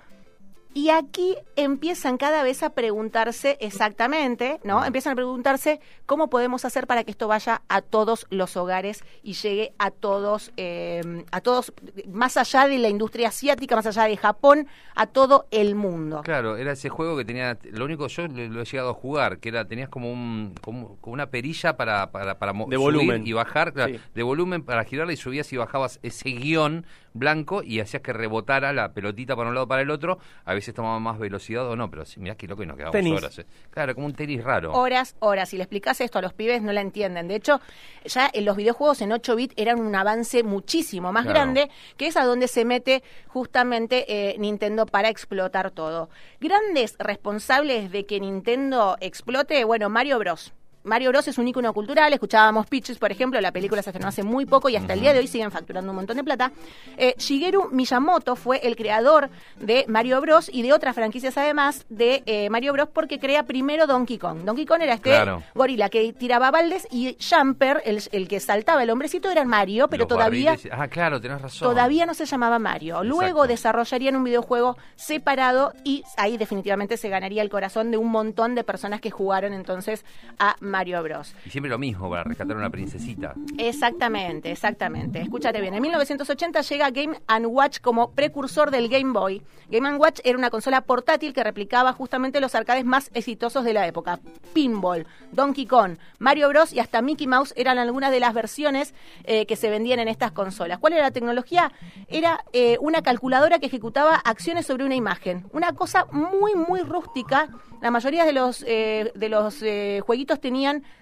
Y 0.79 0.91
aquí 0.91 1.35
empiezan 1.57 2.17
cada 2.17 2.41
vez 2.41 2.63
a 2.63 2.69
preguntarse 2.69 3.57
exactamente, 3.59 4.61
¿no? 4.63 4.85
Empiezan 4.85 5.11
a 5.11 5.15
preguntarse 5.17 5.81
cómo 6.05 6.29
podemos 6.29 6.63
hacer 6.63 6.87
para 6.87 7.03
que 7.03 7.11
esto 7.11 7.27
vaya 7.27 7.63
a 7.67 7.81
todos 7.81 8.25
los 8.29 8.55
hogares 8.55 9.03
y 9.21 9.33
llegue 9.33 9.73
a 9.77 9.91
todos, 9.91 10.53
eh, 10.55 11.25
a 11.33 11.41
todos, 11.41 11.73
más 12.07 12.37
allá 12.37 12.69
de 12.69 12.77
la 12.77 12.87
industria 12.87 13.27
asiática, 13.27 13.75
más 13.75 13.87
allá 13.87 14.03
de 14.05 14.15
Japón, 14.15 14.67
a 14.95 15.07
todo 15.07 15.47
el 15.51 15.75
mundo. 15.75 16.21
Claro, 16.23 16.55
era 16.55 16.71
ese 16.71 16.87
juego 16.87 17.17
que 17.17 17.25
tenía, 17.25 17.57
lo 17.73 17.83
único 17.83 18.07
yo 18.07 18.29
lo, 18.29 18.61
he 18.61 18.65
llegado 18.65 18.91
a 18.91 18.93
jugar, 18.93 19.39
que 19.39 19.49
era 19.49 19.65
tenías 19.65 19.89
como 19.89 20.09
un 20.09 20.55
como, 20.61 20.95
como 21.01 21.13
una 21.13 21.25
perilla 21.29 21.75
para 21.75 22.09
para, 22.11 22.39
para 22.39 22.53
De 22.53 22.59
subir 22.63 22.77
volumen. 22.77 23.27
y 23.27 23.33
bajar, 23.33 23.73
Sí. 23.85 23.99
de 24.15 24.23
volumen 24.23 24.63
para 24.63 24.85
girarla 24.85 25.11
y 25.11 25.17
subías 25.17 25.51
y 25.51 25.57
bajabas 25.57 25.99
ese 26.03 26.29
guion 26.29 26.85
blanco 27.13 27.63
y 27.63 27.79
hacías 27.79 28.03
que 28.03 28.13
rebotara 28.13 28.71
la 28.71 28.93
pelotita 28.93 29.35
para 29.35 29.49
un 29.49 29.55
lado 29.55 29.67
para 29.67 29.81
el 29.81 29.89
otro, 29.89 30.19
a 30.45 30.53
veces 30.53 30.68
tomaba 30.73 30.99
más 30.99 31.17
velocidad 31.19 31.67
o 31.69 31.75
no, 31.75 31.89
pero 31.89 32.03
mirá 32.17 32.35
qué 32.35 32.47
loco 32.47 32.63
y 32.63 32.65
nos 32.65 32.75
quedábamos 32.77 32.93
Tenis. 32.99 33.17
horas. 33.17 33.39
eh. 33.39 33.45
Claro, 33.71 33.95
como 33.95 34.07
un 34.07 34.13
tenis 34.13 34.43
raro. 34.43 34.73
Horas, 34.73 35.15
horas. 35.19 35.49
Si 35.49 35.57
le 35.57 35.63
explicas 35.63 35.99
esto 36.01 36.19
a 36.19 36.21
los 36.21 36.33
pibes, 36.33 36.61
no 36.61 36.71
la 36.71 36.81
entienden. 36.81 37.27
De 37.27 37.35
hecho, 37.35 37.59
ya 38.05 38.29
en 38.33 38.45
los 38.45 38.55
videojuegos 38.57 39.01
en 39.01 39.11
8 39.11 39.35
bits 39.35 39.53
eran 39.57 39.79
un 39.79 39.95
avance 39.95 40.43
muchísimo 40.43 41.11
más 41.11 41.23
Claro. 41.23 41.39
grande, 41.39 41.69
que 41.97 42.07
es 42.07 42.17
a 42.17 42.25
donde 42.25 42.47
se 42.47 42.65
mete 42.65 43.03
justamente 43.27 44.05
eh, 44.07 44.35
Nintendo 44.37 44.85
para 44.85 45.09
explotar 45.09 45.71
todo. 45.71 46.09
Grandes 46.39 46.95
responsables 46.99 47.91
de 47.91 48.05
que 48.05 48.19
Nintendo 48.19 48.97
explote, 48.99 49.63
bueno, 49.63 49.89
Mario 49.89 50.19
Bros. 50.19 50.53
Mario 50.83 51.09
Bros 51.09 51.27
es 51.27 51.37
un 51.37 51.47
ícono 51.47 51.73
cultural, 51.73 52.11
escuchábamos 52.13 52.65
Peaches, 52.67 52.97
por 52.97 53.11
ejemplo, 53.11 53.39
la 53.41 53.51
película 53.51 53.81
se 53.83 53.89
estrenó 53.89 54.07
hace 54.07 54.23
muy 54.23 54.45
poco 54.45 54.69
y 54.69 54.75
hasta 54.77 54.93
el 54.93 55.01
día 55.01 55.11
de 55.13 55.19
hoy 55.19 55.27
siguen 55.27 55.51
facturando 55.51 55.91
un 55.91 55.95
montón 55.97 56.15
de 56.17 56.23
plata. 56.23 56.51
Eh, 56.97 57.15
Shigeru 57.17 57.69
Miyamoto 57.71 58.35
fue 58.37 58.65
el 58.65 58.75
creador 58.77 59.29
de 59.59 59.83
Mario 59.89 60.21
Bros 60.21 60.49
y 60.51 60.61
de 60.61 60.71
otras 60.73 60.95
franquicias 60.95 61.37
además 61.37 61.85
de 61.89 62.23
eh, 62.25 62.49
Mario 62.49 62.73
Bros 62.73 62.87
porque 62.93 63.19
crea 63.19 63.43
primero 63.43 63.87
Donkey 63.87 64.17
Kong. 64.17 64.39
Donkey 64.45 64.65
Kong 64.65 64.81
era 64.81 64.93
este 64.93 65.09
Claro. 65.09 65.43
gorila 65.53 65.89
que 65.89 66.13
tiraba 66.13 66.49
baldes 66.49 66.87
y 66.91 67.17
Jumper, 67.19 67.81
el, 67.85 68.01
el 68.13 68.27
que 68.29 68.39
saltaba 68.39 68.81
el 68.81 68.89
hombrecito, 68.89 69.29
era 69.29 69.43
Mario, 69.43 69.89
pero 69.89 70.01
Los 70.03 70.07
todavía... 70.07 70.53
barriles- 70.55 70.69
Ah, 70.71 70.87
claro, 70.87 71.19
tenés 71.19 71.41
razón. 71.41 71.67
Todavía 71.69 72.05
no 72.05 72.13
se 72.13 72.25
llamaba 72.25 72.57
Mario. 72.57 73.03
Luego 73.03 73.25
Exacto. 73.43 73.47
desarrollarían 73.47 74.15
un 74.15 74.23
videojuego 74.23 74.77
separado 74.95 75.73
y 75.83 76.03
ahí 76.17 76.37
definitivamente 76.37 76.95
se 76.97 77.09
ganaría 77.09 77.41
el 77.41 77.49
corazón 77.49 77.91
de 77.91 77.97
un 77.97 78.07
montón 78.09 78.55
de 78.55 78.63
personas 78.63 79.01
que 79.01 79.11
jugaron 79.11 79.51
entonces 79.53 80.05
a 80.39 80.55
Mario 80.61 80.68
Bros. 81.03 81.35
Y 81.45 81.49
siempre 81.49 81.69
lo 81.69 81.77
mismo, 81.77 82.09
para 82.09 82.23
rescatar 82.23 82.55
a 82.55 82.59
una 82.59 82.69
princesita. 82.69 83.33
Exactamente, 83.57 84.51
exactamente. 84.51 85.21
Escúchate 85.21 85.61
bien. 85.61 85.73
En 85.73 85.81
1980 85.81 86.61
llega 86.61 86.89
Game 86.89 87.17
Watch 87.47 87.79
como 87.79 88.11
precursor 88.11 88.71
del 88.71 88.89
Game 88.89 89.11
Boy. 89.11 89.41
Game 89.69 89.97
Watch 89.97 90.19
era 90.23 90.37
una 90.37 90.49
consola 90.49 90.81
portátil 90.81 91.33
que 91.33 91.43
replicaba 91.43 91.93
justamente 91.93 92.41
los 92.41 92.55
arcades 92.55 92.85
más 92.85 93.11
exitosos 93.13 93.63
de 93.63 93.73
la 93.73 93.85
época. 93.87 94.19
Pinball, 94.53 95.05
Donkey 95.31 95.65
Kong, 95.67 95.97
Mario 96.17 96.49
Bros. 96.49 96.73
y 96.73 96.79
hasta 96.79 97.01
Mickey 97.01 97.27
Mouse 97.27 97.53
eran 97.55 97.77
algunas 97.77 98.11
de 98.11 98.19
las 98.19 98.33
versiones 98.33 98.93
eh, 99.25 99.45
que 99.45 99.55
se 99.55 99.69
vendían 99.69 99.99
en 99.99 100.07
estas 100.07 100.31
consolas. 100.31 100.79
¿Cuál 100.79 100.93
era 100.93 101.03
la 101.03 101.11
tecnología? 101.11 101.71
Era 102.07 102.43
eh, 102.51 102.77
una 102.81 103.01
calculadora 103.03 103.59
que 103.59 103.67
ejecutaba 103.67 104.15
acciones 104.15 104.65
sobre 104.65 104.85
una 104.85 104.95
imagen. 104.95 105.45
Una 105.51 105.73
cosa 105.73 106.05
muy, 106.11 106.55
muy 106.55 106.81
rústica. 106.81 107.49
La 107.81 107.91
mayoría 107.91 108.25
de 108.25 108.33
los, 108.33 108.63
eh, 108.67 109.11
de 109.15 109.29
los 109.29 109.63
jueguitos 110.05 110.41
tenían 110.41 110.58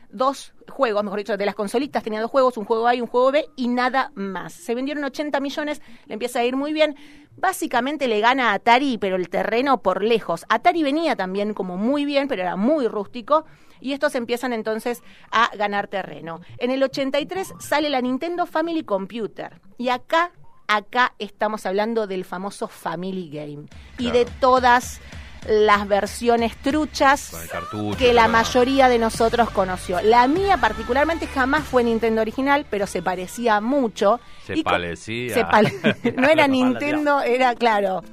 dos 0.10 0.54
juegos, 0.70 1.04
mejor 1.04 1.20
dicho, 1.20 1.38
de 1.38 1.46
las 1.46 1.56
consolitas 1.56 2.04
tenían 2.04 2.22
dos 2.22 2.32
juegos, 2.32 2.58
un 2.58 2.66
juego 2.66 2.88
A 2.88 2.96
y 2.96 3.02
un 3.02 3.08
juego 3.08 3.32
B 3.32 3.46
y 3.56 3.68
nada 3.68 4.12
más. 4.16 4.54
Se 4.54 4.76
vendieron 4.76 5.04
80 5.04 5.40
millones, 5.40 5.82
le 6.06 6.14
empieza 6.14 6.40
a 6.40 6.46
ir 6.46 6.56
muy 6.56 6.74
bien. 6.74 6.96
Básicamente 7.36 8.08
le 8.08 8.20
gana 8.20 8.52
a 8.52 8.54
Atari, 8.54 8.98
pero 8.98 9.16
el 9.16 9.30
terreno 9.30 9.82
por 9.82 10.04
lejos. 10.04 10.46
Atari 10.50 10.82
venía 10.82 11.16
también 11.16 11.54
como 11.54 11.78
muy 11.78 12.06
bien, 12.06 12.28
pero 12.28 12.42
era 12.42 12.56
muy 12.56 12.88
rústico. 12.88 13.46
Y 13.80 13.94
estos 13.94 14.16
empiezan 14.16 14.54
entonces 14.54 15.04
a 15.32 15.56
ganar 15.56 15.88
terreno. 15.88 16.42
En 16.58 16.72
el 16.72 16.82
83 16.82 17.54
sale 17.60 17.92
la 17.92 18.02
Nintendo 18.02 18.48
Family 18.48 18.84
Computer. 18.84 19.62
Y 19.78 19.90
acá, 19.90 20.32
acá 20.68 21.14
estamos 21.20 21.68
hablando 21.68 22.08
del 22.08 22.26
famoso 22.26 22.68
Family 22.68 23.30
Game. 23.30 23.68
Y 24.00 24.10
de 24.10 24.26
todas 24.40 25.00
las 25.48 25.88
versiones 25.88 26.56
truchas 26.58 27.32
cartucho, 27.52 27.98
que 27.98 28.14
la 28.14 28.28
mayoría 28.28 28.90
de 28.90 29.00
nosotros 29.00 29.50
conoció. 29.50 30.02
La 30.02 30.28
mía 30.28 30.58
particularmente 30.58 31.28
jamás 31.28 31.64
fue 31.64 31.84
Nintendo 31.84 32.22
original, 32.22 32.66
pero 32.70 32.86
se 32.88 33.02
parecía 33.02 33.62
mucho. 33.62 34.20
Se 34.46 34.58
Y 34.58 34.64
parecía. 34.64 35.34
se 35.34 36.12
no 36.16 36.28
era 36.30 36.48
Nintendo, 36.48 37.22
era 37.22 37.56
claro. 37.56 38.04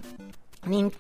Nin- 0.67 0.93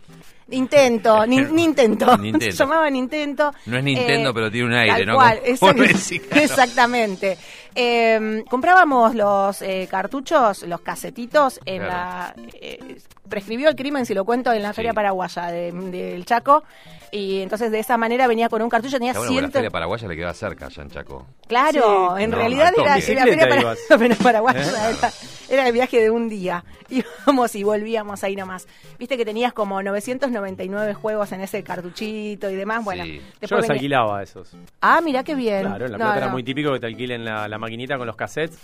Nintendo, 0.48 1.18
nin- 1.26 1.50
Nintendo. 1.50 2.16
Nintendo. 2.18 2.44
Se 2.56 2.58
llamaba 2.58 2.90
Nintendo. 2.90 3.52
No 3.66 3.78
es 3.78 3.84
Nintendo, 3.84 4.32
pero 4.34 4.50
tiene 4.50 4.66
un 4.68 4.74
aire, 4.74 5.06
¿no? 5.06 5.14
cual, 5.14 5.40
exact-. 5.44 5.80
Exactamente. 6.36 7.38
Eh, 7.74 8.44
comprábamos 8.48 9.14
los 9.14 9.60
eh, 9.62 9.88
cartuchos, 9.90 10.62
los 10.62 10.80
casetitos 10.80 11.58
en 11.64 11.82
Claro. 11.82 11.92
la. 11.92 12.34
eh, 12.60 12.96
prescribió 13.28 13.68
el 13.70 13.74
crimen, 13.74 14.04
si 14.06 14.14
lo 14.14 14.24
cuento, 14.24 14.52
en 14.52 14.62
la 14.62 14.68
Sí. 14.70 14.76
Feria 14.76 14.92
Paraguaya 14.92 15.46
de- 15.46 15.72
del 15.72 16.24
Chaco. 16.24 16.62
Y 17.10 17.40
entonces 17.42 17.70
de 17.70 17.78
esa 17.78 17.96
manera 17.96 18.26
venía 18.26 18.48
con 18.48 18.60
un 18.62 18.68
cartucho, 18.68 18.96
tenía 18.98 19.12
bueno, 19.12 19.22
porque 19.26 19.34
la 19.34 19.40
ciento. 19.40 19.58
feria 19.58 19.70
paraguaya 19.70 20.08
le 20.08 20.16
queda 20.16 20.34
cerca 20.34 20.66
allá 20.66 20.82
en 20.82 20.90
Chaco. 20.90 21.26
Claro, 21.48 22.14
Sí, 22.16 22.22
en 22.24 22.30
no, 22.30 22.36
realidad 22.36 22.72
era, 22.76 22.96
Bicicleta 22.96 23.46
la 23.56 23.98
feria 23.98 24.16
paraguaya 24.16 24.60
¿Eh? 24.60 24.96
era, 24.98 25.12
era 25.54 25.66
el 25.66 25.73
viaje 25.73 26.00
de 26.00 26.11
un 26.11 26.28
día. 26.28 26.64
Íbamos 26.90 27.54
y 27.54 27.62
volvíamos 27.62 28.23
ahí 28.25 28.37
nomás. 28.37 28.66
Viste 28.99 29.16
que 29.16 29.25
tenías 29.25 29.52
como 29.52 29.82
999 29.82 30.94
juegos 30.94 31.32
en 31.32 31.40
ese 31.40 31.62
cartuchito 31.62 32.50
y 32.50 32.54
demás. 32.54 32.84
Bueno, 32.84 33.04
Sí. 33.04 33.20
Yo 33.42 33.56
los 33.56 33.62
venía- 33.62 33.73
alquilaba 33.75 34.23
esos. 34.23 34.56
Ah, 34.80 35.00
mira 35.02 35.25
qué 35.25 35.34
bien. 35.34 35.62
Claro, 35.62 35.87
en 35.87 35.92
La 35.92 35.99
No, 35.99 36.04
Plata 36.04 36.18
era 36.18 36.28
muy 36.28 36.42
típico 36.44 36.73
que 36.73 36.80
te 36.80 36.87
alquilen 36.87 37.25
la, 37.25 37.49
la 37.49 37.58
maquinita 37.58 37.96
con 37.99 38.06
los 38.06 38.16
cassettes. 38.16 38.58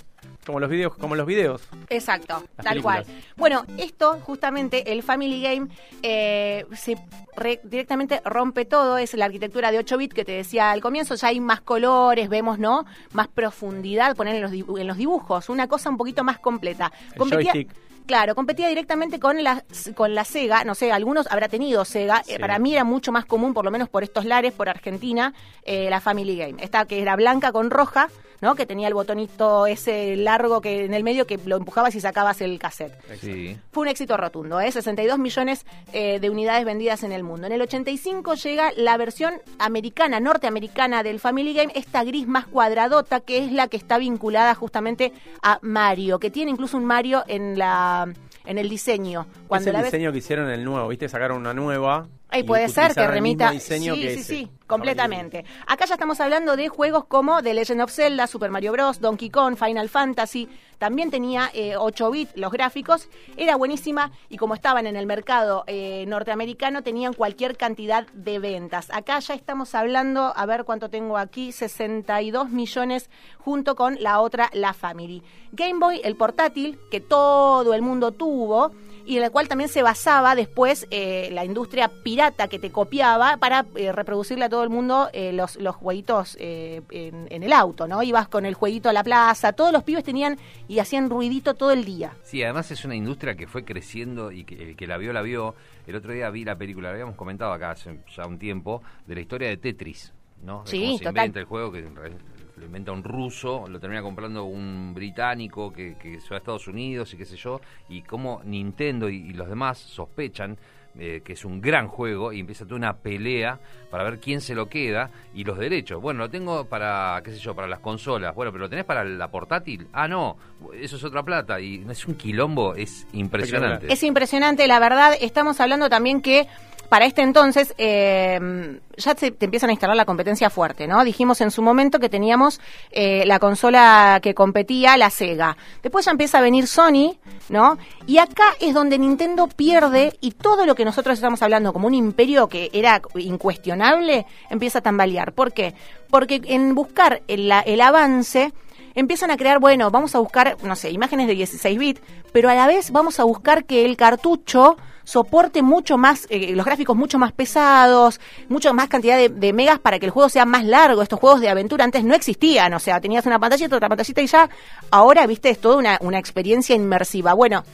Como 0.44 0.60
los 0.60 0.68
videos, 0.70 0.94
como 0.96 1.14
los 1.16 1.26
videos. 1.26 1.62
Exacto, 1.88 2.42
Las 2.56 2.64
tal 2.64 2.72
películas. 2.74 3.04
cual. 3.06 3.16
Bueno, 3.36 3.64
esto 3.78 4.18
justamente, 4.22 4.92
el 4.92 5.02
Family 5.02 5.40
Game, 5.42 5.68
eh, 6.02 6.66
se 6.74 6.96
re- 7.36 7.60
directamente 7.64 8.20
rompe 8.24 8.64
todo, 8.66 8.98
es 8.98 9.14
la 9.14 9.26
arquitectura 9.26 9.70
de 9.70 9.78
8 9.78 9.96
bits 9.96 10.14
que 10.14 10.24
te 10.24 10.32
decía 10.32 10.70
al 10.72 10.80
comienzo, 10.82 11.14
ya 11.14 11.28
hay 11.28 11.40
más 11.40 11.60
colores, 11.62 12.28
vemos, 12.28 12.58
¿no? 12.58 12.84
Más 13.12 13.28
profundidad, 13.28 14.14
poner 14.16 14.36
en 14.36 14.42
los, 14.42 14.52
en 14.52 14.86
los 14.86 14.96
dibujos, 14.96 15.48
una 15.48 15.68
cosa 15.68 15.88
un 15.90 15.96
poquito 15.96 16.22
más 16.24 16.38
completa. 16.38 16.79
Joystick. 17.16 17.70
Claro, 18.06 18.34
competía 18.34 18.66
directamente 18.68 19.20
con 19.20 19.44
la, 19.44 19.62
con 19.94 20.16
la 20.16 20.24
Sega, 20.24 20.64
no 20.64 20.74
sé, 20.74 20.90
algunos 20.90 21.30
habrá 21.30 21.48
tenido 21.48 21.84
Sega, 21.84 22.24
eh, 22.26 22.40
para 22.40 22.58
mí 22.58 22.72
era 22.74 22.82
mucho 22.82 23.12
más 23.12 23.24
común, 23.24 23.54
por 23.54 23.64
lo 23.64 23.70
menos 23.70 23.88
por 23.88 24.02
estos 24.02 24.24
lares, 24.24 24.52
por 24.52 24.68
Argentina, 24.68 25.32
eh, 25.62 25.88
la 25.90 26.00
Family 26.00 26.36
Game. 26.36 26.60
Esta 26.60 26.86
que 26.86 27.00
era 27.02 27.14
blanca 27.14 27.52
con 27.52 27.70
roja, 27.70 28.08
¿no? 28.40 28.54
Que 28.54 28.66
tenía 28.66 28.88
el 28.88 28.94
botonito 28.94 29.66
ese 29.66 30.16
largo 30.16 30.60
que 30.60 30.84
en 30.84 30.94
el 30.94 31.02
medio 31.04 31.26
que 31.26 31.38
lo 31.44 31.56
empujabas 31.56 31.94
y 31.94 32.00
sacabas 32.00 32.40
el 32.40 32.58
cassette. 32.58 32.92
Sí. 33.20 33.56
Fue 33.72 33.82
un 33.82 33.88
éxito 33.88 34.16
rotundo, 34.16 34.60
¿eh? 34.60 34.70
62 34.72 35.18
millones 35.18 35.66
eh, 35.92 36.18
de 36.20 36.30
unidades 36.30 36.64
vendidas 36.64 37.02
en 37.02 37.12
el 37.12 37.22
mundo. 37.22 37.46
En 37.46 37.52
el 37.52 37.62
85 37.62 38.34
llega 38.34 38.70
la 38.76 38.96
versión 38.96 39.34
americana, 39.58 40.20
norteamericana 40.20 41.02
del 41.02 41.20
Family 41.20 41.54
Game, 41.54 41.72
esta 41.74 42.04
gris 42.04 42.26
más 42.26 42.46
cuadradota, 42.46 43.20
que 43.20 43.44
es 43.44 43.52
la 43.52 43.68
que 43.68 43.76
está 43.76 43.98
vinculada 43.98 44.54
justamente 44.54 45.12
a 45.42 45.58
Mario, 45.62 46.18
que 46.18 46.30
tiene 46.30 46.50
incluso 46.50 46.76
un 46.76 46.84
Mario 46.84 47.24
en 47.26 47.58
la 47.58 48.12
en 48.46 48.58
el 48.58 48.68
diseño. 48.68 49.26
es 49.60 49.66
el 49.66 49.72
la 49.74 49.82
ves- 49.82 49.92
diseño 49.92 50.12
que 50.12 50.18
hicieron 50.18 50.46
en 50.46 50.52
el 50.54 50.64
nuevo, 50.64 50.88
¿viste? 50.88 51.08
Sacaron 51.08 51.36
una 51.38 51.52
nueva. 51.54 52.08
Y 52.32 52.42
puede 52.44 52.68
ser 52.68 52.94
que 52.94 53.06
remita. 53.06 53.52
sí, 53.58 53.90
que 53.90 54.16
sí, 54.16 54.22
sí, 54.22 54.50
completamente. 54.66 55.44
Acá 55.66 55.84
ya 55.86 55.94
estamos 55.94 56.20
hablando 56.20 56.56
de 56.56 56.68
juegos 56.68 57.04
como 57.06 57.42
The 57.42 57.54
Legend 57.54 57.82
of 57.82 57.92
Zelda, 57.92 58.26
Super 58.26 58.50
Mario 58.50 58.72
Bros, 58.72 59.00
Donkey 59.00 59.30
Kong, 59.30 59.56
Final 59.56 59.88
Fantasy. 59.88 60.48
También 60.78 61.10
tenía 61.10 61.50
eh, 61.52 61.76
8 61.76 62.10
bits 62.10 62.36
los 62.36 62.52
gráficos. 62.52 63.08
Era 63.36 63.56
buenísima 63.56 64.12
y 64.28 64.36
como 64.36 64.54
estaban 64.54 64.86
en 64.86 64.96
el 64.96 65.06
mercado 65.06 65.64
eh, 65.66 66.04
norteamericano, 66.06 66.82
tenían 66.82 67.12
cualquier 67.12 67.56
cantidad 67.56 68.06
de 68.14 68.38
ventas. 68.38 68.88
Acá 68.90 69.18
ya 69.18 69.34
estamos 69.34 69.74
hablando, 69.74 70.32
a 70.34 70.46
ver 70.46 70.64
cuánto 70.64 70.88
tengo 70.88 71.18
aquí, 71.18 71.52
62 71.52 72.48
millones 72.48 73.10
junto 73.38 73.74
con 73.74 73.96
la 74.00 74.20
otra, 74.20 74.50
la 74.52 74.72
Family. 74.72 75.22
Game 75.52 75.80
Boy, 75.80 76.00
el 76.02 76.16
portátil 76.16 76.78
que 76.90 77.00
todo 77.00 77.74
el 77.74 77.82
mundo 77.82 78.12
tuvo 78.12 78.72
y 79.10 79.16
en 79.16 79.22
la 79.22 79.30
cual 79.30 79.48
también 79.48 79.68
se 79.68 79.82
basaba 79.82 80.36
después 80.36 80.86
eh, 80.92 81.30
la 81.32 81.44
industria 81.44 81.90
pirata 82.04 82.46
que 82.46 82.60
te 82.60 82.70
copiaba 82.70 83.38
para 83.38 83.66
eh, 83.74 83.90
reproducirle 83.90 84.44
a 84.44 84.48
todo 84.48 84.62
el 84.62 84.70
mundo 84.70 85.08
eh, 85.12 85.32
los, 85.32 85.56
los 85.56 85.74
jueguitos 85.74 86.36
eh, 86.38 86.80
en, 86.90 87.26
en 87.28 87.42
el 87.42 87.52
auto, 87.52 87.88
¿no? 87.88 88.04
Ibas 88.04 88.28
con 88.28 88.46
el 88.46 88.54
jueguito 88.54 88.88
a 88.88 88.92
la 88.92 89.02
plaza, 89.02 89.52
todos 89.52 89.72
los 89.72 89.82
pibes 89.82 90.04
tenían 90.04 90.38
y 90.68 90.78
hacían 90.78 91.10
ruidito 91.10 91.54
todo 91.54 91.72
el 91.72 91.84
día. 91.84 92.12
Sí, 92.22 92.40
además 92.44 92.70
es 92.70 92.84
una 92.84 92.94
industria 92.94 93.34
que 93.34 93.48
fue 93.48 93.64
creciendo 93.64 94.30
y 94.30 94.44
que 94.44 94.54
el 94.62 94.76
que 94.76 94.86
la 94.86 94.96
vio, 94.96 95.12
la 95.12 95.22
vio. 95.22 95.56
El 95.88 95.96
otro 95.96 96.12
día 96.12 96.30
vi 96.30 96.44
la 96.44 96.54
película, 96.56 96.88
la 96.90 96.92
habíamos 96.94 97.16
comentado 97.16 97.52
acá 97.52 97.72
hace 97.72 97.98
ya 98.16 98.26
un 98.26 98.38
tiempo, 98.38 98.80
de 99.08 99.16
la 99.16 99.20
historia 99.22 99.48
de 99.48 99.56
Tetris, 99.56 100.12
¿no? 100.44 100.62
De 100.62 100.70
Sí, 100.70 100.80
cómo 100.84 100.98
se 100.98 101.04
total. 101.04 101.16
inventa 101.16 101.40
el 101.40 101.46
juego, 101.46 101.72
que 101.72 101.78
en 101.80 101.96
realidad 101.96 102.20
lo 102.60 102.66
inventa 102.66 102.92
un 102.92 103.02
ruso, 103.02 103.66
lo 103.68 103.80
termina 103.80 104.02
comprando 104.02 104.44
un 104.44 104.92
británico 104.94 105.72
que, 105.72 105.96
que 105.96 106.20
se 106.20 106.28
va 106.30 106.36
a 106.36 106.38
Estados 106.38 106.68
Unidos 106.68 107.12
y 107.14 107.16
qué 107.16 107.24
sé 107.24 107.36
yo, 107.36 107.60
y 107.88 108.02
cómo 108.02 108.42
Nintendo 108.44 109.08
y, 109.08 109.16
y 109.16 109.32
los 109.32 109.48
demás 109.48 109.78
sospechan 109.78 110.56
eh, 110.98 111.22
que 111.24 111.34
es 111.34 111.44
un 111.44 111.60
gran 111.60 111.86
juego 111.86 112.32
y 112.32 112.40
empieza 112.40 112.64
toda 112.64 112.76
una 112.76 112.94
pelea 112.94 113.60
para 113.92 114.02
ver 114.02 114.18
quién 114.18 114.40
se 114.40 114.56
lo 114.56 114.68
queda 114.68 115.08
y 115.32 115.44
los 115.44 115.56
derechos. 115.56 116.02
Bueno, 116.02 116.18
lo 116.18 116.30
tengo 116.30 116.64
para, 116.64 117.20
qué 117.24 117.30
sé 117.30 117.38
yo, 117.38 117.54
para 117.54 117.68
las 117.68 117.78
consolas. 117.78 118.34
Bueno, 118.34 118.50
pero 118.50 118.64
lo 118.64 118.68
tenés 118.68 118.84
para 118.84 119.04
la 119.04 119.28
portátil. 119.28 119.86
Ah, 119.92 120.08
no, 120.08 120.36
eso 120.74 120.96
es 120.96 121.04
otra 121.04 121.22
plata. 121.22 121.60
Y 121.60 121.86
es 121.88 122.06
un 122.06 122.16
quilombo, 122.16 122.74
es 122.74 123.06
impresionante. 123.12 123.92
Es 123.92 124.02
impresionante, 124.02 124.66
la 124.66 124.80
verdad. 124.80 125.14
Estamos 125.20 125.60
hablando 125.60 125.88
también 125.88 126.20
que 126.20 126.48
para 126.90 127.06
este 127.06 127.22
entonces 127.22 127.72
eh, 127.78 128.80
ya 128.96 129.14
te 129.14 129.32
empiezan 129.40 129.70
a 129.70 129.72
instalar 129.72 129.96
la 129.96 130.04
competencia 130.04 130.50
fuerte, 130.50 130.88
¿no? 130.88 131.04
Dijimos 131.04 131.40
en 131.40 131.52
su 131.52 131.62
momento 131.62 132.00
que 132.00 132.08
teníamos 132.08 132.60
eh, 132.90 133.22
la 133.26 133.38
consola 133.38 134.18
que 134.20 134.34
competía, 134.34 134.96
la 134.96 135.08
Sega. 135.08 135.56
Después 135.84 136.04
ya 136.04 136.10
empieza 136.10 136.38
a 136.38 136.40
venir 136.42 136.66
Sony, 136.66 137.16
¿no? 137.48 137.78
Y 138.08 138.18
acá 138.18 138.56
es 138.58 138.74
donde 138.74 138.98
Nintendo 138.98 139.46
pierde 139.46 140.18
y 140.20 140.32
todo 140.32 140.66
lo 140.66 140.74
que 140.74 140.84
nosotros 140.84 141.16
estamos 141.16 141.40
hablando 141.42 141.72
como 141.72 141.86
un 141.86 141.94
imperio 141.94 142.48
que 142.48 142.70
era 142.72 143.00
incuestionable 143.14 144.26
empieza 144.50 144.80
a 144.80 144.82
tambalear. 144.82 145.32
¿Por 145.32 145.52
qué? 145.52 145.74
Porque 146.10 146.42
en 146.44 146.74
buscar 146.74 147.22
el 147.28 147.80
avance 147.80 148.52
empiezan 148.94 149.30
a 149.30 149.36
crear, 149.36 149.60
bueno, 149.60 149.90
vamos 149.90 150.14
a 150.14 150.18
buscar, 150.18 150.56
no 150.62 150.76
sé, 150.76 150.90
imágenes 150.90 151.26
de 151.26 151.34
16 151.34 151.78
bits, 151.78 152.00
pero 152.32 152.48
a 152.48 152.54
la 152.54 152.66
vez 152.66 152.90
vamos 152.90 153.20
a 153.20 153.24
buscar 153.24 153.64
que 153.64 153.84
el 153.84 153.96
cartucho 153.96 154.76
soporte 155.04 155.62
mucho 155.62 155.96
más, 155.96 156.26
eh, 156.30 156.54
los 156.54 156.64
gráficos 156.64 156.96
mucho 156.96 157.18
más 157.18 157.32
pesados, 157.32 158.20
mucho 158.48 158.72
más 158.72 158.88
cantidad 158.88 159.18
de, 159.18 159.52
megas 159.52 159.78
para 159.78 159.98
que 159.98 160.06
el 160.06 160.12
juego 160.12 160.28
sea 160.28 160.44
más 160.44 160.64
largo. 160.64 161.02
Estos 161.02 161.18
juegos 161.18 161.40
de 161.40 161.48
aventura 161.48 161.84
antes 161.84 162.04
no 162.04 162.14
existían, 162.14 162.72
o 162.74 162.78
sea, 162.78 163.00
tenías 163.00 163.26
una 163.26 163.38
pantallita, 163.38 163.76
otra 163.76 163.88
pantallita 163.88 164.20
y 164.20 164.26
ya, 164.26 164.48
ahora, 164.90 165.26
viste, 165.26 165.50
es 165.50 165.60
toda 165.60 165.76
una, 165.76 165.98
una 166.00 166.18
experiencia 166.18 166.76
inmersiva. 166.76 167.34
Bueno, 167.34 167.64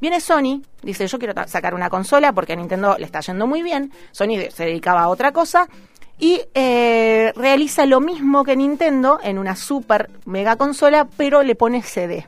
Viene 0.00 0.20
Sony, 0.20 0.62
dice 0.80 1.08
yo 1.08 1.18
quiero 1.18 1.34
sacar 1.48 1.74
una 1.74 1.90
consola 1.90 2.32
porque 2.32 2.52
a 2.52 2.56
Nintendo 2.56 2.94
le 2.96 3.04
está 3.04 3.18
yendo 3.18 3.48
muy 3.48 3.64
bien, 3.64 3.90
Sony 4.12 4.48
se 4.48 4.66
dedicaba 4.66 5.02
a 5.02 5.08
otra 5.08 5.32
cosa 5.32 5.66
y 6.18 6.42
eh, 6.54 7.32
realiza 7.36 7.86
lo 7.86 8.00
mismo 8.00 8.44
que 8.44 8.56
Nintendo 8.56 9.18
en 9.22 9.38
una 9.38 9.56
super 9.56 10.10
mega 10.24 10.56
consola, 10.56 11.08
pero 11.16 11.42
le 11.42 11.54
pone 11.54 11.82
CD. 11.82 12.26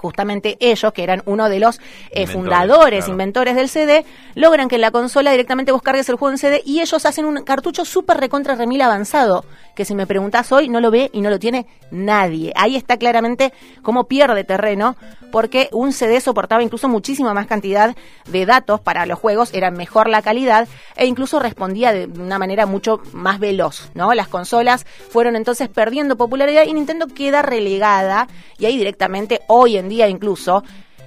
Justamente 0.00 0.56
ellos, 0.60 0.92
que 0.92 1.02
eran 1.02 1.22
uno 1.26 1.48
de 1.48 1.60
los 1.60 1.76
eh, 1.76 2.22
Inventores, 2.22 2.32
fundadores, 2.32 2.98
claro. 3.04 3.12
inventores 3.12 3.56
del 3.56 3.68
CD, 3.68 4.04
logran 4.34 4.68
que 4.68 4.76
en 4.76 4.80
la 4.80 4.90
consola 4.90 5.30
directamente 5.30 5.72
vos 5.72 5.82
cargues 5.82 6.08
el 6.08 6.16
juego 6.16 6.32
en 6.32 6.38
CD 6.38 6.62
y 6.64 6.80
ellos 6.80 7.04
hacen 7.06 7.26
un 7.26 7.44
cartucho 7.44 7.84
súper 7.84 8.16
recontra 8.16 8.54
remil 8.54 8.80
avanzado, 8.82 9.44
que 9.74 9.84
si 9.84 9.94
me 9.94 10.06
preguntás 10.06 10.50
hoy 10.52 10.68
no 10.68 10.80
lo 10.80 10.90
ve 10.90 11.10
y 11.12 11.20
no 11.20 11.30
lo 11.30 11.38
tiene 11.38 11.66
nadie. 11.90 12.52
Ahí 12.56 12.76
está 12.76 12.96
claramente 12.96 13.52
cómo 13.82 14.04
pierde 14.04 14.44
terreno, 14.44 14.96
porque 15.30 15.68
un 15.72 15.92
CD 15.92 16.20
soportaba 16.20 16.62
incluso 16.62 16.88
muchísima 16.88 17.34
más 17.34 17.46
cantidad 17.46 17.94
de 18.26 18.46
datos 18.46 18.80
para 18.80 19.06
los 19.06 19.18
juegos, 19.18 19.52
era 19.52 19.70
mejor 19.70 20.08
la 20.08 20.22
calidad 20.22 20.66
e 20.96 21.06
incluso 21.06 21.38
respondía 21.38 21.92
de 21.92 22.06
una 22.06 22.38
manera 22.38 22.66
mucho 22.66 23.00
más 23.12 23.38
veloz, 23.38 23.90
¿no? 23.94 24.14
Las 24.14 24.28
consolas 24.28 24.86
fueron 25.10 25.36
entonces 25.36 25.68
perdiendo 25.68 26.16
popularidad 26.16 26.64
y 26.66 26.72
Nintendo 26.72 27.06
queda 27.06 27.42
relegada 27.42 28.28
y 28.58 28.66
ahí 28.66 28.76
directamente 28.76 29.40
hoy 29.46 29.76
en 29.76 29.88
día 29.90 30.08
incluso 30.08 30.64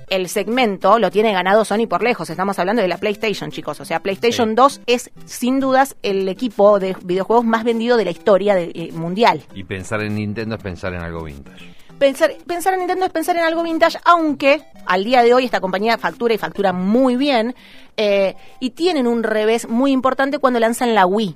el 0.09 0.29
segmento 0.29 0.99
lo 0.99 1.09
tiene 1.09 1.31
ganado 1.33 1.65
Sony 1.65 1.87
por 1.89 2.03
lejos. 2.03 2.29
Estamos 2.29 2.59
hablando 2.59 2.83
de 2.83 2.87
la 2.87 2.97
PlayStation, 2.97 3.49
chicos. 3.49 3.79
O 3.79 3.85
sea, 3.85 4.01
PlayStation 4.01 4.49
Sí. 4.49 4.55
2 4.55 4.81
es 4.85 5.11
sin 5.25 5.59
dudas 5.59 5.95
el 6.03 6.29
equipo 6.29 6.77
de 6.79 6.95
videojuegos 7.03 7.45
más 7.45 7.63
vendido 7.63 7.97
de 7.97 8.05
la 8.05 8.11
historia 8.11 8.53
de- 8.53 8.71
eh, 8.75 8.91
mundial. 8.91 9.41
Y 9.55 9.63
pensar 9.63 10.01
en 10.03 10.13
Nintendo 10.15 10.55
es 10.55 10.61
pensar 10.61 10.93
en 10.93 11.01
algo 11.01 11.23
vintage. 11.23 11.73
Pensar, 11.97 12.31
pensar 12.45 12.73
en 12.73 12.79
Nintendo 12.81 13.05
es 13.05 13.11
pensar 13.11 13.37
en 13.37 13.43
algo 13.43 13.63
vintage, 13.63 13.97
aunque 14.03 14.61
al 14.85 15.03
día 15.03 15.23
de 15.23 15.33
hoy 15.33 15.45
esta 15.45 15.61
compañía 15.61 15.97
factura 15.97 16.33
y 16.33 16.37
factura 16.37 16.73
muy 16.73 17.15
bien 17.15 17.55
eh, 17.95 18.35
y 18.59 18.71
tienen 18.71 19.07
un 19.07 19.23
revés 19.23 19.69
muy 19.69 19.91
importante 19.91 20.37
cuando 20.39 20.59
lanzan 20.59 20.93
la 20.95 21.05
Wii. 21.05 21.35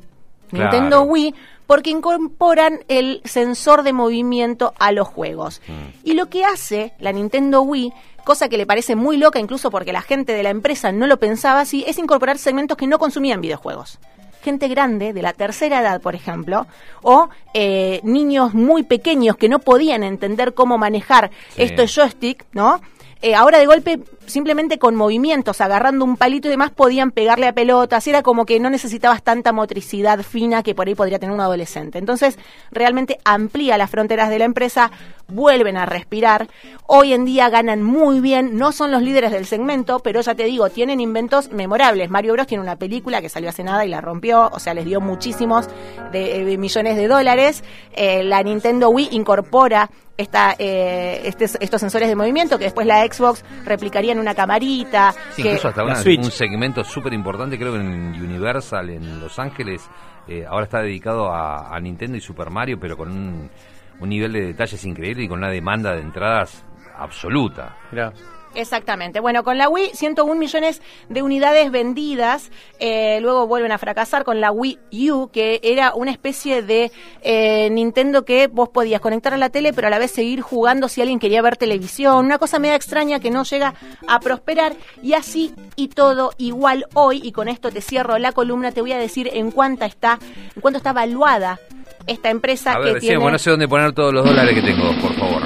Claro. 0.50 0.72
Nintendo 0.72 1.02
Wii, 1.04 1.36
porque 1.66 1.90
incorporan 1.90 2.80
el 2.88 3.22
sensor 3.26 3.84
de 3.84 3.94
movimiento 3.94 4.74
a 4.80 4.92
los 4.92 5.08
juegos. 5.08 5.62
Y 6.04 6.14
lo 6.14 6.28
que 6.28 6.46
hace 6.46 6.94
la 7.00 7.12
Nintendo 7.12 7.62
Wii, 7.62 7.92
cosa 8.24 8.48
que 8.50 8.58
le 8.58 8.66
parece 8.66 8.96
muy 8.96 9.18
loca 9.18 9.40
incluso 9.40 9.70
porque 9.70 9.92
la 9.94 10.02
gente 10.02 10.34
de 10.34 10.44
la 10.44 10.50
empresa 10.50 10.92
no 10.92 11.08
lo 11.08 11.18
pensaba 11.18 11.60
así, 11.62 11.84
es 11.88 11.98
incorporar 11.98 12.38
segmentos 12.38 12.78
que 12.78 12.88
no 12.88 13.00
consumían 13.00 13.42
videojuegos 13.42 14.00
gente 14.44 14.70
grande 14.70 15.12
de 15.12 15.22
la 15.22 15.34
tercera 15.34 15.82
edad, 15.82 16.00
por 16.00 16.16
ejemplo, 16.16 16.68
o 17.02 17.28
eh, 17.54 18.00
niños 18.04 18.54
muy 18.54 18.84
pequeños 18.84 19.36
que 19.36 19.50
no 19.50 19.60
podían 19.60 20.04
entender 20.04 20.54
cómo 20.54 20.78
manejar 20.78 21.32
Sí. 21.56 21.64
esto 21.64 21.82
de 21.82 21.88
joystick, 21.90 22.46
¿no? 22.54 22.80
Eh, 23.22 23.36
ahora 23.36 23.58
de 23.58 23.66
golpe, 23.66 24.00
simplemente 24.26 24.78
con 24.78 24.96
movimientos, 24.96 25.62
agarrando 25.62 26.06
un 26.06 26.18
palito 26.18 26.48
y 26.48 26.52
demás, 26.52 26.72
podían 26.72 27.12
pegarle 27.12 27.48
a 27.48 27.54
pelotas. 27.54 28.08
Era 28.08 28.22
como 28.22 28.46
que 28.46 28.60
no 28.60 28.70
necesitabas 28.70 29.24
tanta 29.24 29.52
motricidad 29.52 30.22
fina 30.24 30.64
que 30.64 30.76
por 30.76 30.88
ahí 30.88 30.96
podría 30.96 31.20
tener 31.20 31.34
un 31.34 31.42
adolescente. 31.42 31.98
Entonces, 31.98 32.38
realmente 32.72 33.20
amplía 33.24 33.78
las 33.78 33.90
fronteras 33.90 34.30
de 34.30 34.40
la 34.40 34.46
empresa, 34.46 34.92
vuelven 35.28 35.78
a 35.78 35.86
respirar. 35.86 36.48
Hoy 36.86 37.14
en 37.14 37.26
día 37.26 37.50
ganan 37.50 37.84
muy 37.84 38.22
bien, 38.22 38.58
no 38.58 38.72
son 38.72 38.92
los 38.92 39.02
líderes 39.02 39.32
del 39.32 39.46
segmento, 39.46 40.00
pero 40.00 40.22
ya 40.22 40.36
te 40.36 40.44
digo, 40.46 40.70
tienen 40.70 41.00
inventos 41.02 41.52
memorables. 41.52 42.10
Mario 42.10 42.34
Bros 42.34 42.48
tiene 42.48 42.64
una 42.64 42.76
película 42.78 43.22
que 43.22 43.30
salió 43.30 43.50
hace 43.50 43.64
nada 43.64 43.86
y 43.86 43.90
la 43.90 44.02
rompió, 44.02 44.50
o 44.52 44.60
sea, 44.60 44.74
les 44.74 44.86
dio 44.86 45.02
muchísimos 45.02 45.68
de, 46.12 46.44
de 46.46 46.58
millones 46.58 46.96
de 46.98 47.08
dólares. 47.08 47.64
Eh, 47.94 48.24
la 48.24 48.42
Nintendo 48.44 48.90
Wii 48.90 49.10
incorpora 49.12 49.90
esta, 50.18 50.56
eh, 50.58 51.22
este- 51.26 51.46
estos 51.60 51.80
sensores 51.80 52.08
de 52.08 52.16
movimiento 52.16 52.58
que 52.58 52.64
después 52.64 52.88
la 52.88 53.06
Xbox 53.06 53.44
replicaría 53.66 54.14
en 54.14 54.20
una 54.20 54.34
camarita. 54.34 55.14
Sí, 55.36 55.44
que- 55.44 55.50
incluso 55.50 55.68
hasta 55.68 55.84
una- 55.84 55.94
un 56.00 56.32
segmento 56.32 56.84
súper 56.84 57.14
importante, 57.14 57.58
creo 57.60 57.74
que 57.74 57.80
en 57.80 58.16
Universal, 58.20 58.90
en 58.90 59.20
Los 59.20 59.38
Ángeles, 59.38 59.84
eh, 60.28 60.44
ahora 60.50 60.64
está 60.66 60.82
dedicado 60.82 61.32
a, 61.32 61.76
a 61.76 61.80
Nintendo 61.80 62.18
y 62.18 62.22
Super 62.22 62.50
Mario, 62.50 62.78
pero 62.80 62.98
con 62.98 63.12
un, 63.12 63.50
un 64.00 64.10
nivel 64.10 64.34
de 64.34 64.46
detalles 64.48 64.84
increíble 64.86 65.24
y 65.24 65.28
con 65.28 65.40
una 65.40 65.50
demanda 65.50 65.94
de 65.94 66.02
entradas 66.02 66.66
absoluta. 66.98 67.78
Mirá. 67.92 68.14
Exactamente. 68.58 69.20
Bueno, 69.20 69.44
con 69.44 69.60
la 69.60 69.70
Wii, 69.70 69.92
101 69.94 70.34
millones 70.36 70.82
de 71.10 71.22
unidades 71.22 71.70
vendidas. 71.70 72.52
Eh, 72.80 73.20
luego 73.22 73.46
vuelven 73.46 73.72
a 73.72 73.78
fracasar 73.78 74.24
con 74.24 74.42
la 74.42 74.52
Wii 74.52 74.80
U, 75.12 75.30
que 75.32 75.60
era 75.62 75.94
una 75.94 76.10
especie 76.10 76.64
de 76.64 76.92
eh, 77.22 77.70
Nintendo 77.70 78.26
que 78.26 78.48
vos 78.48 78.70
podías 78.70 79.00
conectar 79.00 79.32
a 79.34 79.38
la 79.38 79.50
tele, 79.50 79.74
pero 79.74 79.88
a 79.88 79.90
la 79.92 80.00
vez 80.00 80.10
seguir 80.10 80.42
jugando 80.42 80.88
si 80.88 81.02
alguien 81.02 81.20
quería 81.20 81.44
ver 81.44 81.58
televisión. 81.58 82.26
Una 82.26 82.40
cosa 82.40 82.58
media 82.58 82.76
extraña 82.76 83.20
que 83.20 83.30
no 83.30 83.44
llega 83.44 83.76
a 84.08 84.20
prosperar. 84.20 84.74
Y 85.04 85.14
así 85.14 85.54
y 85.76 85.90
todo 85.90 86.32
igual 86.40 86.86
hoy. 86.96 87.22
Y 87.24 87.34
con 87.34 87.50
esto 87.50 87.70
te 87.70 87.82
cierro 87.82 88.18
la 88.18 88.32
columna. 88.32 88.72
Te 88.72 88.82
voy 88.82 88.94
a 88.94 88.98
decir 88.98 89.30
en 89.34 89.52
cuánta 89.52 89.86
está, 89.86 90.18
en 90.56 90.62
cuánto 90.62 90.78
está 90.78 90.94
valuada 90.94 91.60
esta 92.08 92.30
empresa 92.30 92.72
A 92.74 92.82
que 92.82 92.96
tiene 93.00 93.18
no 93.32 93.38
sé 93.38 93.50
dónde 93.52 93.68
poner 93.68 93.92
todos 93.94 94.14
los 94.14 94.26
dólares 94.26 94.56
que 94.56 94.62
tengo, 94.62 94.92
por 95.02 95.14
favor. 95.16 95.42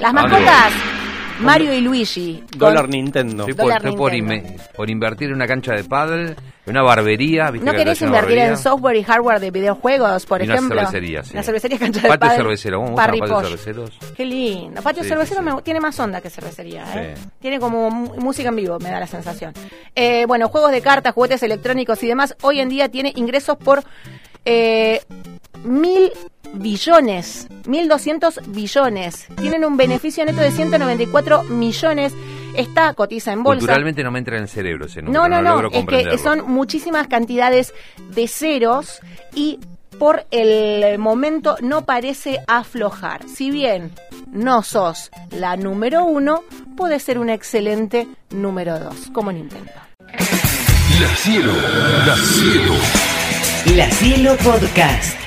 las 0.00 0.10
¿A 0.14 0.20
dónde 0.20 0.30
mascotas. 0.40 0.72
Mario 1.38 1.74
y 1.74 1.82
Luigi. 1.82 2.42
con- 2.52 2.58
Dólar 2.60 2.88
Nintendo. 2.88 3.46
Estoy, 3.46 3.94
por, 4.74 4.88
invertir 4.88 5.28
en 5.28 5.34
una 5.34 5.46
cancha 5.46 5.74
de 5.74 5.84
pádel, 5.84 6.28
en 6.30 6.70
una 6.70 6.82
barbería. 6.82 7.50
¿viste 7.50 7.66
¿No 7.66 7.72
que 7.72 7.78
querés 7.78 8.00
una 8.00 8.08
invertir 8.08 8.38
en 8.38 8.56
software 8.56 8.96
y 8.96 9.02
hardware 9.02 9.38
de 9.40 9.50
videojuegos, 9.50 10.24
por 10.24 10.40
Y 10.40 10.44
una 10.46 10.54
ejemplo? 10.54 10.78
cervecería, 10.78 11.22
sí. 11.24 11.34
La 11.34 11.42
cervecería 11.42 11.78
cancha 11.78 12.00
de 12.00 12.08
Patio 12.08 12.20
pádel, 12.20 12.36
cervecero, 12.38 12.78
¿cómo 12.78 12.92
gustan 12.92 13.10
los 13.10 13.20
patios 13.20 13.42
cerveceros? 13.50 13.90
Qué 14.16 14.24
lindo. 14.24 14.80
Patio 14.80 15.02
Sí, 15.02 15.08
cervecero 15.10 15.42
sí, 15.42 15.46
sí. 15.50 15.54
me- 15.56 15.62
tiene 15.62 15.80
más 15.80 16.00
onda 16.00 16.22
que 16.22 16.30
cervecería, 16.30 16.84
¿eh? 16.94 17.14
Sí. 17.18 17.28
Tiene 17.38 17.60
como 17.60 17.90
música 17.90 18.48
en 18.48 18.56
vivo, 18.56 18.78
me 18.78 18.88
da 18.90 18.98
la 19.00 19.06
sensación. 19.06 19.52
Eh, 19.94 20.24
bueno, 20.26 20.48
juegos 20.48 20.70
de 20.72 20.80
cartas, 20.80 21.12
juguetes 21.12 21.42
electrónicos 21.42 22.02
y 22.02 22.06
demás, 22.06 22.34
hoy 22.40 22.60
en 22.60 22.70
día 22.70 22.88
tiene 22.88 23.12
ingresos 23.14 23.58
por 23.58 23.82
eh, 24.46 25.02
mil 25.66 26.12
billones, 26.54 27.48
mil 27.66 27.88
doscientos 27.88 28.40
billones. 28.46 29.26
Tienen 29.38 29.64
un 29.64 29.76
beneficio 29.76 30.24
neto 30.24 30.40
de 30.40 30.50
194 30.50 31.44
millones. 31.44 32.14
Está 32.56 32.94
cotiza 32.94 33.32
en 33.32 33.42
bolsa. 33.42 33.58
Culturalmente 33.58 34.02
no 34.02 34.10
me 34.10 34.18
entra 34.18 34.36
en 34.36 34.44
el 34.44 34.48
cerebro 34.48 34.86
ese 34.86 35.02
número, 35.02 35.22
No, 35.22 35.28
no, 35.28 35.42
no, 35.42 35.62
logro 35.62 35.70
es 35.72 36.06
que 36.08 36.18
son 36.18 36.50
muchísimas 36.50 37.06
cantidades 37.06 37.74
de 38.14 38.28
ceros 38.28 39.00
y 39.34 39.58
por 39.98 40.26
el 40.30 40.98
momento 40.98 41.56
no 41.60 41.84
parece 41.84 42.40
aflojar. 42.46 43.28
Si 43.28 43.50
bien 43.50 43.92
no 44.30 44.62
sos 44.62 45.10
la 45.30 45.56
número 45.56 46.04
uno, 46.04 46.44
puede 46.76 46.98
ser 46.98 47.18
un 47.18 47.28
excelente 47.30 48.06
número 48.30 48.78
dos, 48.78 49.10
como 49.12 49.32
Nintendo. 49.32 49.72
La 53.74 53.90
Cielo 53.90 54.36
Podcast. 54.36 55.25